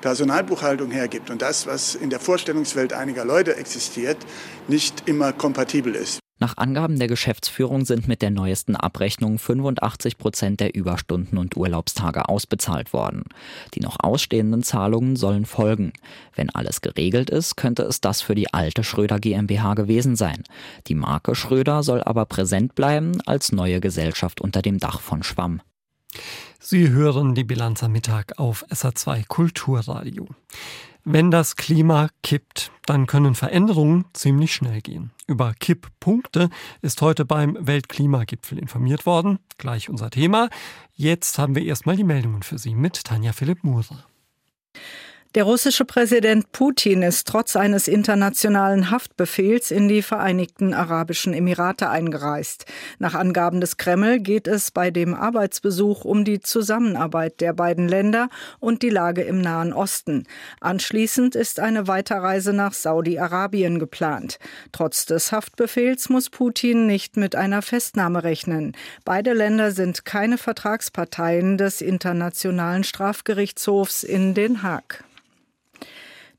Personalbuchhaltung 0.00 0.90
hergibt 0.90 1.30
und 1.30 1.40
das, 1.40 1.66
was 1.66 1.94
in 1.94 2.10
der 2.10 2.20
Vorstellungswelt 2.20 2.92
einiger 2.92 3.24
Leute 3.24 3.56
existiert, 3.56 4.18
nicht 4.68 5.08
immer 5.08 5.32
kompatibel 5.32 5.94
ist. 5.94 6.23
Nach 6.44 6.58
Angaben 6.58 6.98
der 6.98 7.08
Geschäftsführung 7.08 7.86
sind 7.86 8.06
mit 8.06 8.20
der 8.20 8.30
neuesten 8.30 8.76
Abrechnung 8.76 9.38
85 9.38 10.18
Prozent 10.18 10.60
der 10.60 10.74
Überstunden 10.74 11.38
und 11.38 11.56
Urlaubstage 11.56 12.28
ausbezahlt 12.28 12.92
worden. 12.92 13.24
Die 13.72 13.80
noch 13.80 13.96
ausstehenden 13.98 14.62
Zahlungen 14.62 15.16
sollen 15.16 15.46
folgen. 15.46 15.94
Wenn 16.34 16.50
alles 16.50 16.82
geregelt 16.82 17.30
ist, 17.30 17.56
könnte 17.56 17.84
es 17.84 18.02
das 18.02 18.20
für 18.20 18.34
die 18.34 18.52
alte 18.52 18.84
Schröder 18.84 19.20
GmbH 19.20 19.72
gewesen 19.72 20.16
sein. 20.16 20.44
Die 20.86 20.94
Marke 20.94 21.34
Schröder 21.34 21.82
soll 21.82 22.02
aber 22.02 22.26
präsent 22.26 22.74
bleiben 22.74 23.22
als 23.24 23.50
neue 23.50 23.80
Gesellschaft 23.80 24.42
unter 24.42 24.60
dem 24.60 24.76
Dach 24.76 25.00
von 25.00 25.22
Schwamm. 25.22 25.62
Sie 26.66 26.88
hören 26.88 27.34
die 27.34 27.44
Bilanz 27.44 27.82
am 27.82 27.92
Mittag 27.92 28.38
auf 28.38 28.64
SA2 28.70 29.26
Kulturradio. 29.28 30.26
Wenn 31.04 31.30
das 31.30 31.56
Klima 31.56 32.08
kippt, 32.22 32.72
dann 32.86 33.06
können 33.06 33.34
Veränderungen 33.34 34.06
ziemlich 34.14 34.54
schnell 34.54 34.80
gehen. 34.80 35.10
Über 35.26 35.52
Kipppunkte 35.52 36.48
ist 36.80 37.02
heute 37.02 37.26
beim 37.26 37.58
Weltklimagipfel 37.60 38.58
informiert 38.58 39.04
worden. 39.04 39.40
Gleich 39.58 39.90
unser 39.90 40.08
Thema. 40.08 40.48
Jetzt 40.94 41.38
haben 41.38 41.54
wir 41.54 41.66
erstmal 41.66 41.96
die 41.96 42.02
Meldungen 42.02 42.42
für 42.42 42.56
Sie 42.56 42.74
mit 42.74 43.04
Tanja 43.04 43.34
Philipp 43.34 43.62
Muser. 43.62 44.06
Der 45.34 45.42
russische 45.42 45.84
Präsident 45.84 46.52
Putin 46.52 47.02
ist 47.02 47.26
trotz 47.26 47.56
eines 47.56 47.88
internationalen 47.88 48.92
Haftbefehls 48.92 49.72
in 49.72 49.88
die 49.88 50.00
Vereinigten 50.00 50.72
Arabischen 50.72 51.34
Emirate 51.34 51.90
eingereist. 51.90 52.66
Nach 53.00 53.14
Angaben 53.14 53.60
des 53.60 53.76
Kreml 53.76 54.20
geht 54.20 54.46
es 54.46 54.70
bei 54.70 54.92
dem 54.92 55.12
Arbeitsbesuch 55.12 56.04
um 56.04 56.24
die 56.24 56.38
Zusammenarbeit 56.38 57.40
der 57.40 57.52
beiden 57.52 57.88
Länder 57.88 58.28
und 58.60 58.82
die 58.82 58.90
Lage 58.90 59.22
im 59.22 59.40
Nahen 59.40 59.72
Osten. 59.72 60.22
Anschließend 60.60 61.34
ist 61.34 61.58
eine 61.58 61.88
Weiterreise 61.88 62.52
nach 62.52 62.72
Saudi-Arabien 62.72 63.80
geplant. 63.80 64.38
Trotz 64.70 65.04
des 65.04 65.32
Haftbefehls 65.32 66.10
muss 66.10 66.30
Putin 66.30 66.86
nicht 66.86 67.16
mit 67.16 67.34
einer 67.34 67.62
Festnahme 67.62 68.22
rechnen. 68.22 68.76
Beide 69.04 69.32
Länder 69.32 69.72
sind 69.72 70.04
keine 70.04 70.38
Vertragsparteien 70.38 71.58
des 71.58 71.80
Internationalen 71.80 72.84
Strafgerichtshofs 72.84 74.04
in 74.04 74.34
Den 74.34 74.62
Haag. 74.62 75.02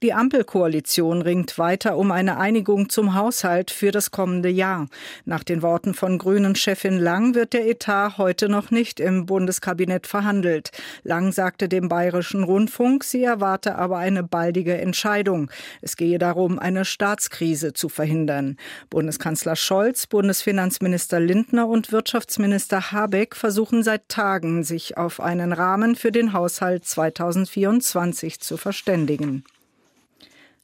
Die 0.06 0.14
Ampelkoalition 0.14 1.24
ringt 1.24 1.58
weiter 1.58 1.98
um 1.98 2.12
eine 2.12 2.38
Einigung 2.38 2.90
zum 2.90 3.16
Haushalt 3.16 3.72
für 3.72 3.90
das 3.90 4.12
kommende 4.12 4.50
Jahr. 4.50 4.88
Nach 5.26 5.44
den 5.44 5.64
Worten 5.64 5.96
von 5.96 6.20
Grünen-Chefin 6.20 7.00
Lang 7.00 7.34
wird 7.34 7.54
der 7.54 7.68
Etat 7.68 8.20
heute 8.20 8.48
noch 8.48 8.70
nicht 8.70 9.00
im 9.00 9.26
Bundeskabinett 9.26 10.06
verhandelt. 10.06 10.70
Lang 11.02 11.32
sagte 11.32 11.68
dem 11.68 11.90
Bayerischen 11.90 12.44
Rundfunk, 12.44 13.04
sie 13.04 13.24
erwarte 13.24 13.80
aber 13.80 13.98
eine 13.98 14.22
baldige 14.22 14.78
Entscheidung. 14.78 15.50
Es 15.82 15.98
gehe 15.98 16.20
darum, 16.20 16.60
eine 16.60 16.86
Staatskrise 16.86 17.74
zu 17.74 17.90
verhindern. 17.90 18.58
Bundeskanzler 18.92 19.56
Scholz, 19.56 20.06
Bundesfinanzminister 20.06 21.20
Lindner 21.20 21.68
und 21.68 21.92
Wirtschaftsminister 21.92 22.92
Habeck 22.92 23.36
versuchen 23.36 23.82
seit 23.82 24.08
Tagen, 24.08 24.64
sich 24.64 24.98
auf 25.00 25.20
einen 25.20 25.52
Rahmen 25.52 25.96
für 25.96 26.12
den 26.12 26.32
Haushalt 26.32 26.86
2024 26.86 28.40
zu 28.40 28.58
verständigen. 28.58 29.44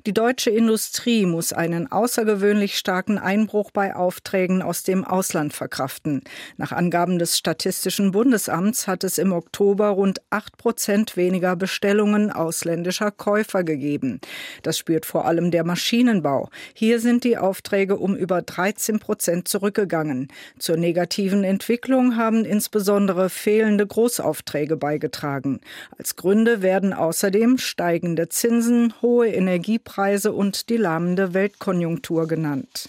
Die 0.08 0.14
deutsche 0.16 0.50
Industrie 0.50 1.28
muss 1.28 1.54
einen 1.54 1.92
außergewöhnlich 1.92 2.76
starken 2.76 3.20
Einbruch 3.20 3.70
bei 3.70 3.96
Aufträgen 3.96 4.64
aus 4.64 4.82
dem 4.82 5.04
Ausland 5.04 5.54
verkraften. 5.54 6.24
Nach 6.58 6.72
Angaben 6.72 7.20
des 7.20 7.38
Statistischen 7.38 8.12
Bundesamts 8.12 8.88
hat 8.88 9.04
es 9.04 9.20
im 9.20 9.32
Oktober 9.32 9.90
rund 9.90 10.20
acht 10.32 10.58
Prozent 10.58 11.18
weniger 11.18 11.56
Bestellungen 11.56 12.32
ausländischer 12.32 13.12
Käufer 13.12 13.64
gegeben. 13.64 14.20
Das 14.64 14.80
spürt 14.80 15.06
vor 15.06 15.26
allem 15.26 15.52
der 15.52 15.64
Maschinenbau. 15.64 16.50
Hier 16.74 17.00
sind 17.00 17.24
die 17.24 17.38
Aufträge 17.38 17.98
um 17.98 18.16
über 18.16 18.42
13 18.42 18.98
Prozent 18.98 19.48
zurückgegangen. 19.48 20.30
Zur 20.58 20.78
negativen 20.78 21.44
Entwicklung 21.44 22.18
haben 22.18 22.44
insbesondere 22.44 23.30
fehlende 23.30 23.86
Großaufträge 23.86 24.78
beigetragen. 24.78 25.62
Als 25.96 26.16
Gründe 26.16 26.64
werden 26.64 26.92
außerdem 26.92 27.60
steigende 27.60 28.30
Zinsen, 28.30 28.96
hohe 29.04 29.28
Energiepreise 29.28 29.91
Ölpreise 29.92 30.32
und 30.32 30.70
die 30.70 30.78
lahmende 30.78 31.34
Weltkonjunktur 31.34 32.26
genannt. 32.26 32.88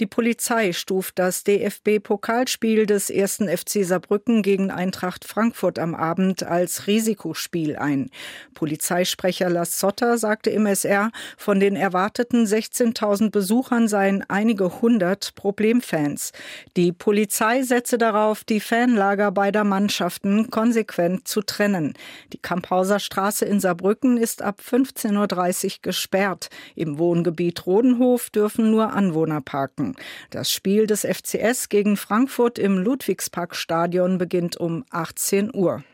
Die 0.00 0.06
Polizei 0.06 0.72
stuft 0.72 1.20
das 1.20 1.44
DFB-Pokalspiel 1.44 2.84
des 2.84 3.10
ersten 3.10 3.46
FC 3.46 3.84
Saarbrücken 3.84 4.42
gegen 4.42 4.72
Eintracht 4.72 5.24
Frankfurt 5.24 5.78
am 5.78 5.94
Abend 5.94 6.42
als 6.42 6.88
Risikospiel 6.88 7.76
ein. 7.76 8.10
Polizeisprecher 8.54 9.48
Lars 9.48 9.78
Sotter 9.78 10.18
sagte 10.18 10.50
im 10.50 10.66
SR, 10.66 11.12
von 11.36 11.60
den 11.60 11.76
erwarteten 11.76 12.44
16.000 12.44 13.30
Besuchern 13.30 13.86
seien 13.86 14.24
einige 14.26 14.82
hundert 14.82 15.36
Problemfans. 15.36 16.32
Die 16.76 16.90
Polizei 16.90 17.62
setze 17.62 17.96
darauf, 17.96 18.42
die 18.42 18.58
Fanlager 18.58 19.30
beider 19.30 19.62
Mannschaften 19.62 20.50
konsequent 20.50 21.28
zu 21.28 21.40
trennen. 21.40 21.94
Die 22.32 22.38
Kamphauser 22.38 22.98
Straße 22.98 23.44
in 23.44 23.60
Saarbrücken 23.60 24.16
ist 24.16 24.42
ab 24.42 24.58
15.30 24.60 25.64
Uhr 25.64 25.78
gesperrt. 25.82 26.48
Im 26.74 26.98
Wohngebiet 26.98 27.64
Rodenhof 27.64 28.30
dürfen 28.30 28.72
nur 28.72 28.92
Anwohner 28.92 29.40
parken. 29.40 29.83
Franken. 29.84 29.94
Das 30.30 30.50
Spiel 30.50 30.86
des 30.86 31.02
FCS 31.02 31.68
gegen 31.68 31.96
Frankfurt 31.96 32.58
im 32.58 32.78
Ludwigsparkstadion 32.78 34.18
beginnt 34.18 34.56
um 34.56 34.84
18 34.90 35.54
Uhr. 35.54 35.84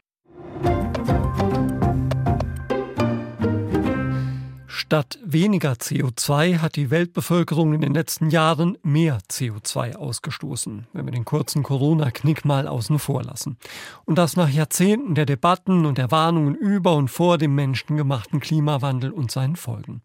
Statt 4.91 5.21
weniger 5.25 5.75
CO2 5.75 6.59
hat 6.59 6.75
die 6.75 6.91
Weltbevölkerung 6.91 7.75
in 7.75 7.81
den 7.81 7.95
letzten 7.95 8.29
Jahren 8.29 8.77
mehr 8.83 9.19
CO2 9.31 9.95
ausgestoßen, 9.95 10.89
wenn 10.93 11.05
wir 11.05 11.13
den 11.13 11.25
kurzen 11.25 11.63
Corona-Knick 11.63 12.45
mal 12.45 12.67
außen 12.67 12.99
vor 12.99 13.23
lassen. 13.23 13.57
Und 14.05 14.19
das 14.19 14.35
nach 14.35 14.49
Jahrzehnten 14.49 15.15
der 15.15 15.27
Debatten 15.27 15.87
und 15.87 15.97
der 15.97 16.11
Warnungen 16.11 16.57
über 16.57 16.97
und 16.97 17.07
vor 17.07 17.39
dem 17.39 17.55
menschengemachten 17.55 18.41
Klimawandel 18.41 19.13
und 19.13 19.31
seinen 19.31 19.55
Folgen. 19.55 20.03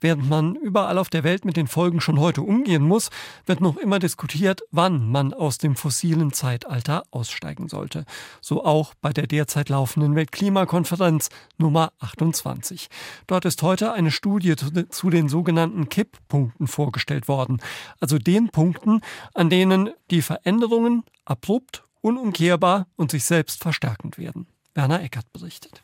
Während 0.00 0.28
man 0.28 0.56
überall 0.56 0.98
auf 0.98 1.10
der 1.10 1.22
Welt 1.22 1.44
mit 1.44 1.56
den 1.56 1.68
Folgen 1.68 2.00
schon 2.00 2.18
heute 2.18 2.42
umgehen 2.42 2.82
muss, 2.82 3.10
wird 3.46 3.60
noch 3.60 3.76
immer 3.76 4.00
diskutiert, 4.00 4.62
wann 4.72 5.08
man 5.12 5.32
aus 5.32 5.58
dem 5.58 5.76
fossilen 5.76 6.32
Zeitalter 6.32 7.04
aussteigen 7.12 7.68
sollte. 7.68 8.04
So 8.40 8.64
auch 8.64 8.94
bei 9.00 9.12
der 9.12 9.28
derzeit 9.28 9.68
laufenden 9.68 10.16
Weltklimakonferenz 10.16 11.28
Nummer 11.56 11.92
28. 12.00 12.88
Dort 13.28 13.44
ist 13.44 13.62
heute 13.62 13.92
eine 13.92 14.10
Studie 14.24 14.56
zu 14.56 15.10
den 15.10 15.28
sogenannten 15.28 15.90
Kipppunkten 15.90 16.66
vorgestellt 16.66 17.28
worden, 17.28 17.60
also 18.00 18.16
den 18.18 18.48
Punkten, 18.48 19.02
an 19.34 19.50
denen 19.50 19.90
die 20.10 20.22
Veränderungen 20.22 21.04
abrupt, 21.26 21.84
unumkehrbar 22.00 22.86
und 22.96 23.10
sich 23.10 23.26
selbst 23.26 23.62
verstärkend 23.62 24.16
werden. 24.16 24.46
Werner 24.72 25.02
Eckert 25.02 25.30
berichtet. 25.34 25.82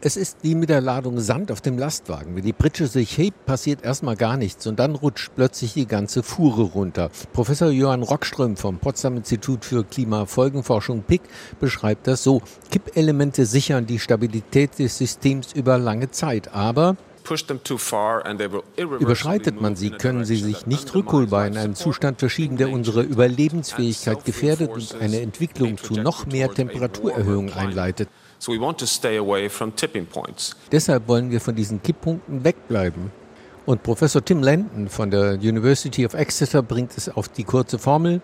Es 0.00 0.16
ist 0.16 0.38
wie 0.42 0.54
mit 0.54 0.70
der 0.70 0.80
Ladung 0.80 1.20
Sand 1.20 1.52
auf 1.52 1.60
dem 1.60 1.76
Lastwagen. 1.76 2.36
Wenn 2.36 2.44
die 2.44 2.54
Pritsche 2.54 2.86
sich 2.86 3.18
hebt, 3.18 3.44
passiert 3.44 3.84
erstmal 3.84 4.16
gar 4.16 4.38
nichts 4.38 4.66
und 4.66 4.78
dann 4.78 4.94
rutscht 4.94 5.32
plötzlich 5.34 5.74
die 5.74 5.86
ganze 5.86 6.22
Fuhre 6.22 6.62
runter. 6.62 7.10
Professor 7.34 7.68
Johann 7.68 8.02
Rockström 8.02 8.56
vom 8.56 8.78
Potsdam 8.78 9.18
Institut 9.18 9.66
für 9.66 9.84
Klimafolgenforschung 9.84 11.02
PIC 11.02 11.20
beschreibt 11.60 12.06
das 12.06 12.22
so. 12.22 12.40
Kippelemente 12.70 13.44
sichern 13.44 13.84
die 13.86 13.98
Stabilität 13.98 14.78
des 14.78 14.96
Systems 14.96 15.52
über 15.52 15.76
lange 15.76 16.10
Zeit, 16.10 16.54
aber 16.54 16.96
Überschreitet 18.98 19.60
man 19.60 19.76
sie, 19.76 19.90
können 19.90 20.24
sie 20.24 20.36
sich 20.36 20.66
nicht 20.66 20.94
rückholbar 20.94 21.46
in 21.46 21.56
einen 21.56 21.74
Zustand 21.74 22.18
verschieben, 22.18 22.56
der 22.56 22.70
unsere 22.70 23.02
Überlebensfähigkeit 23.02 24.24
gefährdet 24.24 24.70
und 24.70 24.96
eine 25.00 25.20
Entwicklung 25.20 25.78
zu 25.78 25.94
noch 25.94 26.26
mehr 26.26 26.52
Temperaturerhöhungen 26.52 27.52
einleitet. 27.52 28.08
Deshalb 30.72 31.08
wollen 31.08 31.30
wir 31.30 31.40
von 31.40 31.54
diesen 31.56 31.82
Kipppunkten 31.82 32.44
wegbleiben. 32.44 33.10
Und 33.68 33.82
Professor 33.82 34.24
Tim 34.24 34.42
Lenton 34.42 34.88
von 34.88 35.10
der 35.10 35.34
University 35.34 36.06
of 36.06 36.14
Exeter 36.14 36.62
bringt 36.62 36.96
es 36.96 37.10
auf 37.10 37.28
die 37.28 37.44
kurze 37.44 37.78
Formel. 37.78 38.22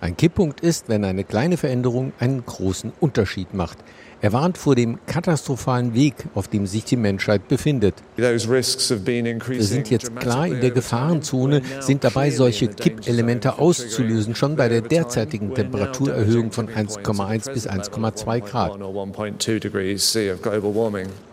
Ein 0.00 0.16
Kipppunkt 0.16 0.60
ist, 0.60 0.88
wenn 0.88 1.04
eine 1.04 1.22
kleine 1.22 1.56
Veränderung 1.56 2.12
einen 2.18 2.44
großen 2.44 2.92
Unterschied 2.98 3.54
macht. 3.54 3.78
Er 4.22 4.32
warnt 4.32 4.56
vor 4.56 4.74
dem 4.74 4.98
katastrophalen 5.06 5.92
Weg, 5.92 6.14
auf 6.34 6.48
dem 6.48 6.66
sich 6.66 6.84
die 6.84 6.96
Menschheit 6.96 7.48
befindet. 7.48 7.94
Wir 8.16 8.38
sind 8.38 9.90
jetzt 9.90 10.16
klar 10.16 10.46
in 10.46 10.60
der 10.62 10.70
Gefahrenzone, 10.70 11.60
sind 11.80 12.02
dabei, 12.02 12.30
solche 12.30 12.68
Kippelemente 12.68 13.58
auszulösen, 13.58 14.34
schon 14.34 14.56
bei 14.56 14.70
der 14.70 14.80
derzeitigen 14.80 15.54
Temperaturerhöhung 15.54 16.50
von 16.50 16.68
1,1 16.68 17.52
bis 17.52 17.68
1,2 17.68 18.40
Grad. 18.40 18.78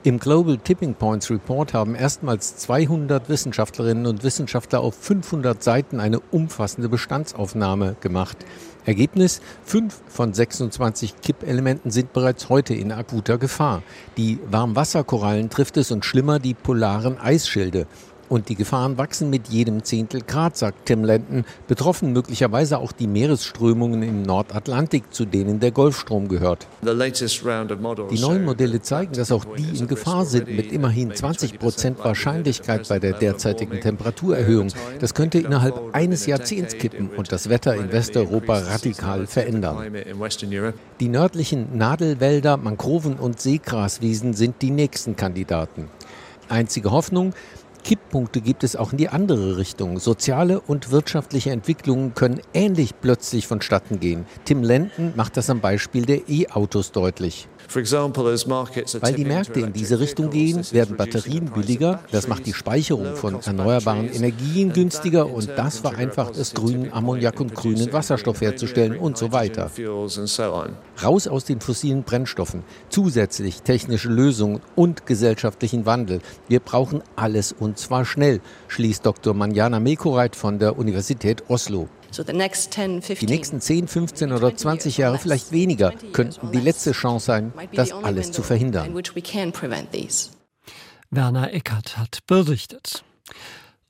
Im 0.03 0.19
Global 0.19 0.57
Tipping 0.57 0.93
Points 0.95 1.31
Report 1.31 1.73
haben 1.73 1.95
erstmals 1.95 2.57
200 2.57 3.29
Wissenschaftlerinnen 3.29 4.05
und 4.05 4.23
Wissenschaftler 4.23 4.81
auf 4.81 4.95
500 4.95 5.63
Seiten 5.63 6.01
eine 6.01 6.19
umfassende 6.19 6.89
Bestandsaufnahme 6.89 7.95
gemacht. 8.01 8.37
Ergebnis, 8.85 9.41
fünf 9.63 10.01
von 10.07 10.33
26 10.33 11.21
Kippelementen 11.21 11.91
sind 11.91 12.13
bereits 12.13 12.49
heute 12.49 12.73
in 12.73 12.91
akuter 12.91 13.37
Gefahr. 13.37 13.83
Die 14.17 14.39
Warmwasserkorallen 14.49 15.49
trifft 15.49 15.77
es 15.77 15.91
und 15.91 16.05
schlimmer 16.05 16.39
die 16.39 16.53
polaren 16.53 17.17
Eisschilde. 17.19 17.87
Und 18.33 18.49
die 18.49 18.55
Gefahren 18.55 18.97
wachsen 18.97 19.29
mit 19.29 19.49
jedem 19.49 19.83
Zehntel 19.83 20.21
Grad, 20.21 20.57
sagt 20.57 20.87
Tim 20.87 21.03
Lenton. 21.03 21.45
Betroffen 21.67 22.13
möglicherweise 22.13 22.79
auch 22.79 22.91
die 22.91 23.05
Meeresströmungen 23.05 24.01
im 24.01 24.23
Nordatlantik, 24.23 25.13
zu 25.13 25.25
denen 25.25 25.59
der 25.59 25.69
Golfstrom 25.69 26.27
gehört. 26.27 26.65
Die 26.81 28.19
neuen 28.19 28.43
Modelle 28.43 28.81
zeigen, 28.81 29.13
dass 29.13 29.31
auch 29.31 29.45
die 29.45 29.77
in 29.77 29.87
Gefahr 29.87 30.25
sind, 30.25 30.47
mit 30.47 30.71
immerhin 30.71 31.13
20 31.13 31.59
Prozent 31.59 32.03
Wahrscheinlichkeit 32.03 32.89
bei 32.89 32.97
der 32.97 33.13
derzeitigen 33.13 33.79
Temperaturerhöhung. 33.79 34.69
Das 34.99 35.13
könnte 35.13 35.37
innerhalb 35.37 35.93
eines 35.93 36.25
Jahrzehnts 36.25 36.75
kippen 36.79 37.11
und 37.15 37.31
das 37.31 37.49
Wetter 37.49 37.75
in 37.75 37.91
Westeuropa 37.91 38.57
radikal 38.57 39.27
verändern. 39.27 39.95
Die 40.99 41.07
nördlichen 41.07 41.77
Nadelwälder, 41.77 42.57
Mangroven 42.57 43.13
und 43.13 43.39
Seegraswiesen 43.39 44.33
sind 44.33 44.63
die 44.63 44.71
nächsten 44.71 45.15
Kandidaten. 45.15 45.87
Einzige 46.49 46.91
Hoffnung, 46.91 47.33
Kipppunkte 47.83 48.41
gibt 48.41 48.63
es 48.63 48.75
auch 48.75 48.93
in 48.93 48.97
die 48.97 49.09
andere 49.09 49.57
Richtung. 49.57 49.99
Soziale 49.99 50.61
und 50.61 50.91
wirtschaftliche 50.91 51.51
Entwicklungen 51.51 52.13
können 52.13 52.39
ähnlich 52.53 52.93
plötzlich 53.01 53.45
vonstatten 53.47 53.99
gehen. 53.99 54.25
Tim 54.45 54.63
Lenden 54.63 55.13
macht 55.15 55.35
das 55.37 55.49
am 55.49 55.59
Beispiel 55.59 56.05
der 56.05 56.29
E-Autos 56.29 56.91
deutlich. 56.91 57.47
Weil 57.75 59.13
die 59.13 59.25
Märkte 59.25 59.59
in 59.59 59.73
diese 59.73 59.99
Richtung 59.99 60.29
gehen, 60.29 60.63
werden 60.71 60.97
Batterien 60.97 61.45
billiger, 61.45 61.99
das 62.11 62.27
macht 62.27 62.45
die 62.45 62.53
Speicherung 62.53 63.15
von 63.15 63.41
erneuerbaren 63.41 64.09
Energien 64.13 64.73
günstiger 64.73 65.29
und 65.29 65.49
das 65.55 65.79
vereinfacht 65.79 66.37
es, 66.37 66.53
grünen 66.53 66.91
Ammoniak 66.91 67.39
und 67.39 67.53
grünen 67.53 67.91
Wasserstoff 67.91 68.41
herzustellen 68.41 68.97
und 68.97 69.17
so 69.17 69.31
weiter. 69.31 69.71
Raus 71.03 71.27
aus 71.27 71.45
den 71.45 71.61
fossilen 71.61 72.03
Brennstoffen, 72.03 72.63
zusätzlich 72.89 73.61
technische 73.61 74.09
Lösungen 74.09 74.61
und 74.75 75.05
gesellschaftlichen 75.05 75.85
Wandel. 75.85 76.21
Wir 76.47 76.59
brauchen 76.59 77.01
alles 77.15 77.51
und 77.51 77.77
zwar 77.77 78.05
schnell, 78.05 78.41
schließt 78.67 79.05
Dr. 79.05 79.33
Manjana 79.33 79.79
Mekoreit 79.79 80.35
von 80.35 80.59
der 80.59 80.77
Universität 80.77 81.43
Oslo. 81.49 81.87
Die 82.17 83.25
nächsten 83.25 83.61
10, 83.61 83.87
15 83.87 84.31
oder 84.31 84.55
20 84.55 84.97
Jahre, 84.97 85.17
vielleicht 85.17 85.51
weniger, 85.51 85.91
könnten 86.11 86.51
die 86.51 86.59
letzte 86.59 86.91
Chance 86.91 87.25
sein, 87.25 87.53
das 87.73 87.91
alles 87.91 88.31
zu 88.31 88.43
verhindern. 88.43 88.93
Werner 91.09 91.53
Eckert 91.53 91.97
hat 91.97 92.19
berichtet. 92.27 93.03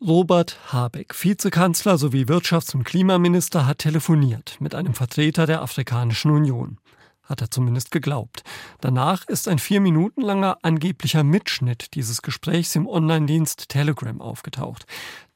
Robert 0.01 0.57
Habeck, 0.73 1.15
Vizekanzler 1.15 1.97
sowie 1.97 2.25
Wirtschafts- 2.25 2.75
und 2.75 2.83
Klimaminister, 2.83 3.65
hat 3.65 3.77
telefoniert 3.79 4.57
mit 4.59 4.75
einem 4.75 4.93
Vertreter 4.93 5.45
der 5.45 5.62
Afrikanischen 5.62 6.31
Union 6.31 6.77
hat 7.23 7.41
er 7.41 7.49
zumindest 7.49 7.91
geglaubt. 7.91 8.43
Danach 8.81 9.27
ist 9.27 9.47
ein 9.47 9.59
vier 9.59 9.81
Minuten 9.81 10.21
langer 10.21 10.57
angeblicher 10.62 11.23
Mitschnitt 11.23 11.93
dieses 11.95 12.21
Gesprächs 12.21 12.75
im 12.75 12.88
Online-Dienst 12.88 13.69
Telegram 13.69 14.21
aufgetaucht. 14.21 14.86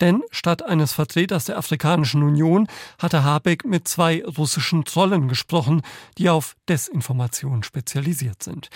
Denn 0.02 0.22
statt 0.32 0.64
eines 0.64 0.94
Vertreters 0.94 1.46
der 1.46 1.58
Afrikanischen 1.58 2.24
Union 2.24 2.68
hatte 3.00 3.24
Habeck 3.24 3.66
mit 3.66 3.88
zwei 3.88 4.24
russischen 4.26 4.86
Trollen 4.86 5.28
gesprochen, 5.28 5.82
die 6.18 6.30
auf 6.30 6.56
Desinformation 6.70 7.64
spezialisiert 7.64 8.44
sind. 8.44 8.70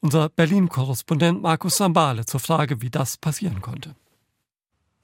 Unser 0.00 0.28
Berlin-Korrespondent 0.28 1.42
Markus 1.42 1.76
Sambale 1.76 2.26
zur 2.26 2.40
Frage, 2.40 2.82
wie 2.82 2.90
das 2.90 3.16
passieren 3.16 3.60
konnte. 3.60 3.94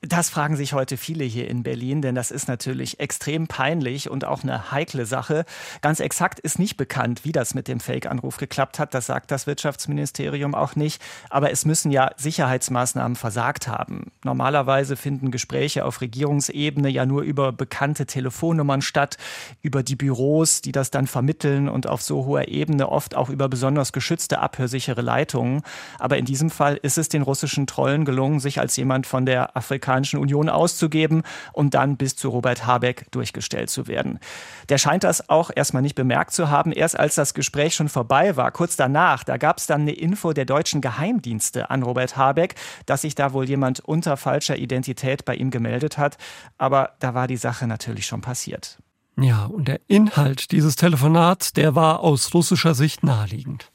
Das 0.05 0.31
fragen 0.31 0.57
sich 0.57 0.73
heute 0.73 0.97
viele 0.97 1.23
hier 1.23 1.49
in 1.49 1.63
Berlin, 1.63 2.03
denn 2.03 2.17
das 2.17 2.33
ist 2.33 2.49
natürlich 2.49 2.99
extrem 2.99 3.47
peinlich 3.47 4.11
und 4.11 4.25
auch 4.25 4.43
eine 4.43 4.73
heikle 4.73 5.07
Sache. 5.07 5.45
Ganz 5.81 6.01
exakt 6.01 6.41
ist 6.41 6.59
nicht 6.59 6.77
bekannt, 6.77 7.25
wie 7.25 7.31
das 7.31 7.55
mit 7.55 7.69
dem 7.69 7.79
Fake-Anruf 7.79 8.37
geklappt 8.37 8.81
hat. 8.81 8.95
Das 8.95 9.07
sagt 9.07 9.31
das 9.31 9.47
Wirtschaftsministerium 9.47 10.57
auch 10.57 10.75
nicht. 10.75 11.01
Aber 11.31 11.53
es 11.53 11.65
müssen 11.65 11.93
ja 11.93 12.11
Sicherheitsmaßnahmen 12.17 13.15
versagt 13.15 13.69
haben. 13.69 14.11
Normalerweise 14.25 14.97
finden 14.97 15.31
Gespräche 15.31 15.85
auf 15.85 16.01
Regierungsebene 16.01 16.89
ja 16.89 17.07
nur 17.07 17.23
über 17.23 17.53
bekannte 17.53 18.05
Telefonnummern 18.05 18.83
statt, 18.83 19.19
über 19.61 19.85
die 19.85 19.95
Büros, 19.95 20.63
die 20.63 20.73
das 20.73 20.91
dann 20.91 21.07
vermitteln 21.07 21.69
und 21.69 21.87
auf 21.87 22.03
so 22.03 22.25
hoher 22.25 22.49
Ebene 22.49 22.89
oft 22.89 23.15
auch 23.15 23.29
über 23.29 23.49
besonders 23.49 23.93
geschützte, 23.93 24.41
abhörsichere 24.41 25.01
Leitungen. 25.01 25.63
Aber 26.01 26.19
in 26.19 26.25
diesem 26.25 26.51
Fall 26.51 26.77
ist 26.83 26.99
es 26.99 27.09
den 27.09 27.23
russischen 27.23 27.69
Trollen 27.69 28.05
gelungen, 28.05 28.41
sich 28.41 28.59
als 28.59 28.77
jemand 28.77 29.07
von 29.07 29.27
der 29.27 29.57
Afrikanischen 29.57 29.92
Afrikanischen 29.93 30.19
Union 30.19 30.49
auszugeben 30.49 31.23
und 31.53 31.75
dann 31.75 31.97
bis 31.97 32.17
zu 32.17 32.31
Robert 32.31 32.67
Habeck 32.67 33.11
durchgestellt 33.11 33.69
zu 33.69 33.87
werden. 33.87 34.19
Der 34.69 34.79
scheint 34.79 35.05
das 35.05 35.29
auch 35.29 35.51
erstmal 35.55 35.83
nicht 35.83 35.95
bemerkt 35.95 36.33
zu 36.33 36.49
haben. 36.49 36.73
Erst 36.73 36.99
als 36.99 37.15
das 37.15 37.35
Gespräch 37.35 37.75
schon 37.75 37.89
vorbei 37.89 38.37
war, 38.37 38.51
kurz 38.51 38.77
danach, 38.77 39.23
da 39.25 39.37
gab 39.37 39.59
es 39.59 39.67
dann 39.67 39.83
eine 39.83 39.93
Info 39.93 40.33
der 40.33 40.47
deutschen 40.47 40.81
Geheimdienste 40.81 41.71
an 41.71 41.83
Robert 41.83 42.17
Habeck, 42.17 42.55
dass 42.87 43.03
sich 43.03 43.15
da 43.15 43.33
wohl 43.33 43.49
jemand 43.49 43.81
unter 43.81 44.17
falscher 44.17 44.57
Identität 44.57 45.25
bei 45.25 45.35
ihm 45.35 45.51
gemeldet 45.51 45.99
hat. 45.99 46.17
Aber 46.57 46.93
da 47.01 47.15
war 47.15 47.27
die 47.27 47.37
Sache 47.37 47.67
natürlich 47.67 48.07
schon 48.07 48.23
passiert. 48.23 48.79
Ja, 49.21 49.45
und 49.45 49.69
der 49.69 49.81
Inhalt 49.89 50.53
dieses 50.53 50.77
Telefonats, 50.77 51.53
der 51.53 51.75
war 51.75 52.01
aus 52.01 52.33
russischer 52.33 52.75
Sicht 52.75 53.05
naheliegend. 53.05 53.72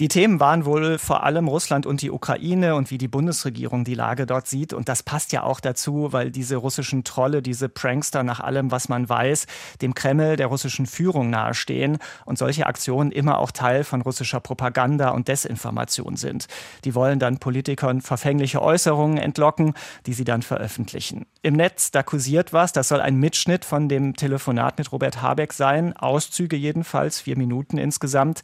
Die 0.00 0.08
Themen 0.08 0.40
waren 0.40 0.64
wohl 0.64 0.96
vor 0.96 1.24
allem 1.24 1.46
Russland 1.46 1.84
und 1.84 2.00
die 2.00 2.10
Ukraine 2.10 2.74
und 2.74 2.90
wie 2.90 2.96
die 2.96 3.06
Bundesregierung 3.06 3.84
die 3.84 3.92
Lage 3.92 4.24
dort 4.24 4.46
sieht. 4.46 4.72
Und 4.72 4.88
das 4.88 5.02
passt 5.02 5.30
ja 5.30 5.42
auch 5.42 5.60
dazu, 5.60 6.10
weil 6.10 6.30
diese 6.30 6.56
russischen 6.56 7.04
Trolle, 7.04 7.42
diese 7.42 7.68
Prankster 7.68 8.22
nach 8.22 8.40
allem, 8.40 8.70
was 8.70 8.88
man 8.88 9.10
weiß, 9.10 9.46
dem 9.82 9.92
Kreml, 9.92 10.36
der 10.36 10.46
russischen 10.46 10.86
Führung 10.86 11.28
nahestehen 11.28 11.98
und 12.24 12.38
solche 12.38 12.66
Aktionen 12.66 13.12
immer 13.12 13.38
auch 13.40 13.50
Teil 13.50 13.84
von 13.84 14.00
russischer 14.00 14.40
Propaganda 14.40 15.10
und 15.10 15.28
Desinformation 15.28 16.16
sind. 16.16 16.46
Die 16.86 16.94
wollen 16.94 17.18
dann 17.18 17.36
Politikern 17.36 18.00
verfängliche 18.00 18.62
Äußerungen 18.62 19.18
entlocken, 19.18 19.74
die 20.06 20.14
sie 20.14 20.24
dann 20.24 20.40
veröffentlichen. 20.40 21.26
Im 21.42 21.52
Netz, 21.52 21.90
da 21.90 22.02
kursiert 22.02 22.54
was, 22.54 22.72
das 22.72 22.88
soll 22.88 23.02
ein 23.02 23.16
Mitschnitt 23.16 23.66
von 23.66 23.90
dem 23.90 24.16
Telefonat 24.16 24.78
mit 24.78 24.92
Robert 24.92 25.20
Habeck 25.20 25.52
sein, 25.52 25.94
Auszüge 25.94 26.56
jedenfalls, 26.56 27.20
vier 27.20 27.36
Minuten 27.36 27.76
insgesamt. 27.76 28.40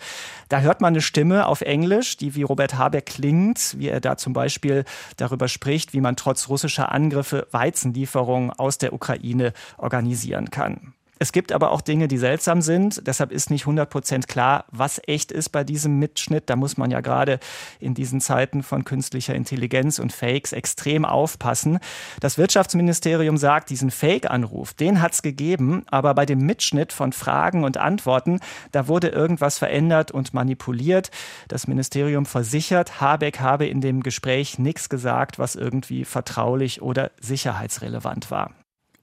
Da 0.50 0.60
hört 0.60 0.82
man 0.82 0.92
eine 0.92 1.00
Stimme 1.00 1.45
auf 1.46 1.60
Englisch, 1.62 2.16
die 2.16 2.34
wie 2.34 2.42
Robert 2.42 2.76
Habeck 2.76 3.06
klingt, 3.06 3.78
wie 3.78 3.88
er 3.88 4.00
da 4.00 4.16
zum 4.16 4.32
Beispiel 4.32 4.84
darüber 5.16 5.48
spricht, 5.48 5.92
wie 5.92 6.00
man 6.00 6.16
trotz 6.16 6.48
russischer 6.48 6.92
Angriffe 6.92 7.46
Weizenlieferungen 7.50 8.50
aus 8.50 8.78
der 8.78 8.92
Ukraine 8.92 9.52
organisieren 9.78 10.50
kann. 10.50 10.94
Es 11.18 11.32
gibt 11.32 11.52
aber 11.52 11.70
auch 11.70 11.80
Dinge, 11.80 12.08
die 12.08 12.18
seltsam 12.18 12.60
sind. 12.60 13.06
Deshalb 13.06 13.32
ist 13.32 13.50
nicht 13.50 13.62
100 13.62 13.88
Prozent 13.88 14.28
klar, 14.28 14.66
was 14.70 15.00
echt 15.06 15.32
ist 15.32 15.48
bei 15.48 15.64
diesem 15.64 15.98
Mitschnitt. 15.98 16.50
Da 16.50 16.56
muss 16.56 16.76
man 16.76 16.90
ja 16.90 17.00
gerade 17.00 17.38
in 17.80 17.94
diesen 17.94 18.20
Zeiten 18.20 18.62
von 18.62 18.84
künstlicher 18.84 19.34
Intelligenz 19.34 19.98
und 19.98 20.12
Fakes 20.12 20.52
extrem 20.52 21.06
aufpassen. 21.06 21.78
Das 22.20 22.36
Wirtschaftsministerium 22.36 23.38
sagt, 23.38 23.70
diesen 23.70 23.90
Fake-Anruf, 23.90 24.74
den 24.74 25.00
hat 25.00 25.14
es 25.14 25.22
gegeben. 25.22 25.84
Aber 25.90 26.12
bei 26.12 26.26
dem 26.26 26.40
Mitschnitt 26.40 26.92
von 26.92 27.12
Fragen 27.12 27.64
und 27.64 27.78
Antworten, 27.78 28.40
da 28.72 28.86
wurde 28.86 29.08
irgendwas 29.08 29.56
verändert 29.58 30.10
und 30.10 30.34
manipuliert. 30.34 31.10
Das 31.48 31.66
Ministerium 31.66 32.26
versichert, 32.26 33.00
Habeck 33.00 33.40
habe 33.40 33.66
in 33.66 33.80
dem 33.80 34.02
Gespräch 34.02 34.58
nichts 34.58 34.90
gesagt, 34.90 35.38
was 35.38 35.54
irgendwie 35.54 36.04
vertraulich 36.04 36.82
oder 36.82 37.10
sicherheitsrelevant 37.20 38.30
war. 38.30 38.50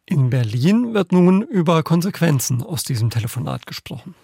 In 0.05 0.29
Berlin 0.29 0.93
wird 0.93 1.13
nun 1.13 1.41
über 1.43 1.81
Konsequenzen 1.81 2.61
aus 2.61 2.83
diesem 2.83 3.09
Telefonat 3.09 3.65
gesprochen. 3.65 4.15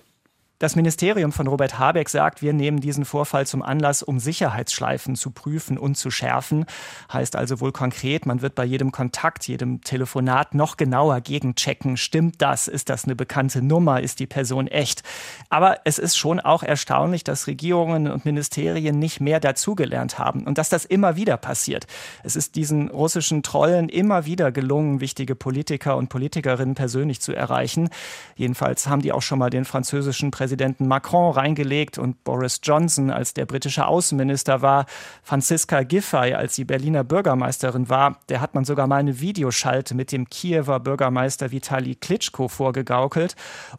Das 0.60 0.76
Ministerium 0.76 1.32
von 1.32 1.48
Robert 1.48 1.80
Habeck 1.80 2.10
sagt, 2.10 2.42
wir 2.42 2.52
nehmen 2.52 2.82
diesen 2.82 3.06
Vorfall 3.06 3.48
zum 3.48 3.62
Anlass, 3.62 4.04
um 4.04 4.20
Sicherheitsschleifen 4.20 5.16
zu 5.16 5.32
prüfen 5.32 5.78
und 5.78 5.96
zu 5.96 6.12
schärfen. 6.12 6.66
Heißt 7.14 7.38
also 7.38 7.62
wohl 7.62 7.72
konkret, 7.72 8.26
man 8.26 8.42
wird 8.42 8.56
bei 8.56 8.66
jedem 8.66 8.92
Kontakt, 8.92 9.48
jedem 9.48 9.80
Telefonat 9.80 10.56
noch 10.56 10.76
genauer 10.76 11.22
gegenchecken. 11.22 11.96
Stimmt 11.96 12.42
das? 12.42 12.68
Ist 12.68 12.90
das 12.90 13.06
eine 13.06 13.16
bekannte 13.16 13.62
Nummer? 13.62 14.02
Ist 14.02 14.20
die 14.20 14.28
Person 14.28 14.68
echt? 14.68 15.02
Aber 15.50 15.78
es 15.86 15.98
ist 15.98 16.18
schon 16.18 16.42
auch 16.42 16.62
erstaunlich, 16.62 17.24
dass 17.24 17.48
Regierungen 17.48 18.12
und 18.12 18.26
Ministerien 18.26 19.00
nicht 19.00 19.22
mehr 19.22 19.40
dazugelernt 19.40 20.20
haben 20.20 20.44
und 20.44 20.58
dass 20.58 20.68
das 20.68 20.84
immer 20.84 21.16
wieder 21.16 21.38
passiert. 21.38 21.88
Es 22.22 22.36
ist 22.36 22.56
diesen 22.56 22.90
russischen 22.90 23.44
Trollen 23.44 23.88
immer 23.88 24.26
wieder 24.26 24.52
gelungen, 24.52 25.00
wichtige 25.00 25.36
Politiker 25.36 25.96
und 25.96 26.10
Politikerinnen 26.10 26.76
persönlich 26.76 27.22
zu 27.22 27.32
erreichen. 27.32 27.88
Jedenfalls 28.36 28.88
haben 28.90 29.02
die 29.02 29.14
auch 29.14 29.22
schon 29.22 29.40
mal 29.40 29.50
den 29.50 29.64
französischen 29.64 30.32
Präsidenten 30.32 30.49
Präsidenten 30.50 30.88
Macron 30.88 31.32
reingelegt 31.32 32.00
und 32.00 32.24
Boris 32.24 32.60
Johnson, 32.64 33.12
als 33.12 33.36
der 33.36 33.46
britische 33.46 33.86
Außenminister 33.86 34.64
war, 34.64 34.88
Franziska 35.22 35.84
Giffey, 35.84 36.34
als 36.34 36.56
sie 36.56 36.66
Berliner 36.66 37.04
Bürgermeisterin 37.04 37.88
war, 37.88 38.18
der 38.30 38.42
hat 38.42 38.56
man 38.56 38.66
sogar 38.66 38.88
mal 38.88 38.96
eine 38.96 39.20
Videoschalte 39.20 39.94
mit 39.94 40.12
dem 40.12 40.28
Kiewer 40.28 40.80
Bürgermeister 40.80 41.52
Vitali 41.52 41.94
Klitschko 41.94 42.48
vorgegaukelt. 42.48 43.36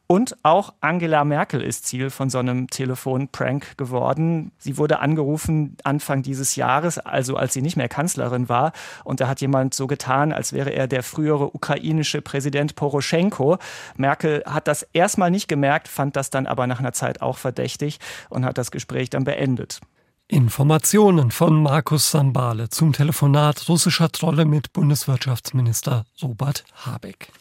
Und 0.07 0.37
auch 0.45 0.73
Angela 0.81 1.25
Merkel 1.25 1.61
ist 1.61 1.87
Ziel 1.87 2.09
von 2.09 2.31
so 2.31 2.39
einem 2.39 2.69
Telefonprank 2.69 3.77
geworden. 3.77 4.53
Sie 4.59 4.79
wurde 4.79 5.01
angerufen 5.01 5.77
Anfang 5.83 6.23
dieses 6.23 6.55
Jahres, 6.55 6.99
also 6.99 7.35
als 7.35 7.53
sie 7.53 7.63
nicht 7.63 7.77
mehr 7.77 7.89
Kanzlerin 7.89 8.49
war. 8.49 8.71
Und 9.03 9.21
da 9.21 9.27
hat 9.27 9.41
jemand 9.41 9.75
so 9.75 9.89
getan, 9.89 10.33
als 10.33 10.53
wäre 10.53 10.71
er 10.71 10.87
der 10.87 11.03
frühere 11.03 11.53
ukrainische 11.53 12.23
Präsident 12.23 12.77
Poroschenko. 12.77 13.59
Merkel 13.97 14.45
hat 14.47 14.69
das 14.69 14.85
erstmal 14.93 15.33
nicht 15.33 15.49
gemerkt, 15.49 15.89
fand 15.89 16.15
das 16.15 16.31
dann 16.31 16.47
aber 16.47 16.60
aber 16.61 16.67
nach 16.67 16.79
einer 16.79 16.93
Zeit 16.93 17.23
auch 17.23 17.39
verdächtig 17.39 17.99
und 18.29 18.45
hat 18.45 18.59
das 18.59 18.71
Gespräch 18.71 19.09
dann 19.09 19.25
beendet. 19.25 19.81
Informationen 20.29 21.31
von 21.31 21.63
Markus 21.63 22.11
Sambale 22.11 22.69
zum 22.69 22.93
Telefonat 22.93 23.67
russischer 23.69 24.13
Trolle 24.13 24.45
mit 24.45 24.75
Bundeswirtschaftsminister 24.75 26.05
Robert 26.23 26.65
Habeck. 26.85 27.33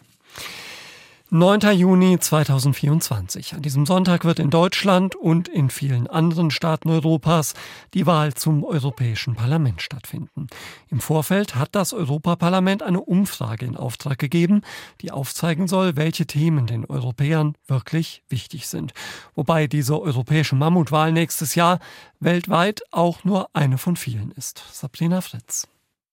9. 1.31 1.77
Juni 1.77 2.17
2024. 2.17 3.53
An 3.53 3.61
diesem 3.61 3.85
Sonntag 3.85 4.25
wird 4.25 4.39
in 4.39 4.49
Deutschland 4.49 5.15
und 5.15 5.47
in 5.47 5.69
vielen 5.69 6.07
anderen 6.07 6.49
Staaten 6.49 6.89
Europas 6.89 7.53
die 7.93 8.07
Wahl 8.07 8.33
zum 8.33 8.63
Europäischen 8.63 9.35
Parlament 9.35 9.83
stattfinden. 9.83 10.47
Im 10.87 10.99
Vorfeld 10.99 11.53
hat 11.53 11.75
das 11.75 11.93
Europaparlament 11.93 12.81
eine 12.81 13.01
Umfrage 13.01 13.67
in 13.67 13.77
Auftrag 13.77 14.17
gegeben, 14.17 14.63
die 15.01 15.11
aufzeigen 15.11 15.67
soll, 15.67 15.95
welche 15.95 16.25
Themen 16.25 16.65
den 16.65 16.83
Europäern 16.85 17.53
wirklich 17.67 18.23
wichtig 18.27 18.67
sind. 18.67 18.93
Wobei 19.35 19.67
diese 19.67 20.01
europäische 20.01 20.55
Mammutwahl 20.55 21.11
nächstes 21.11 21.53
Jahr 21.53 21.77
weltweit 22.19 22.81
auch 22.89 23.23
nur 23.23 23.51
eine 23.53 23.77
von 23.77 23.97
vielen 23.97 24.31
ist. 24.31 24.63
Sabrina 24.71 25.21
Fritz. 25.21 25.67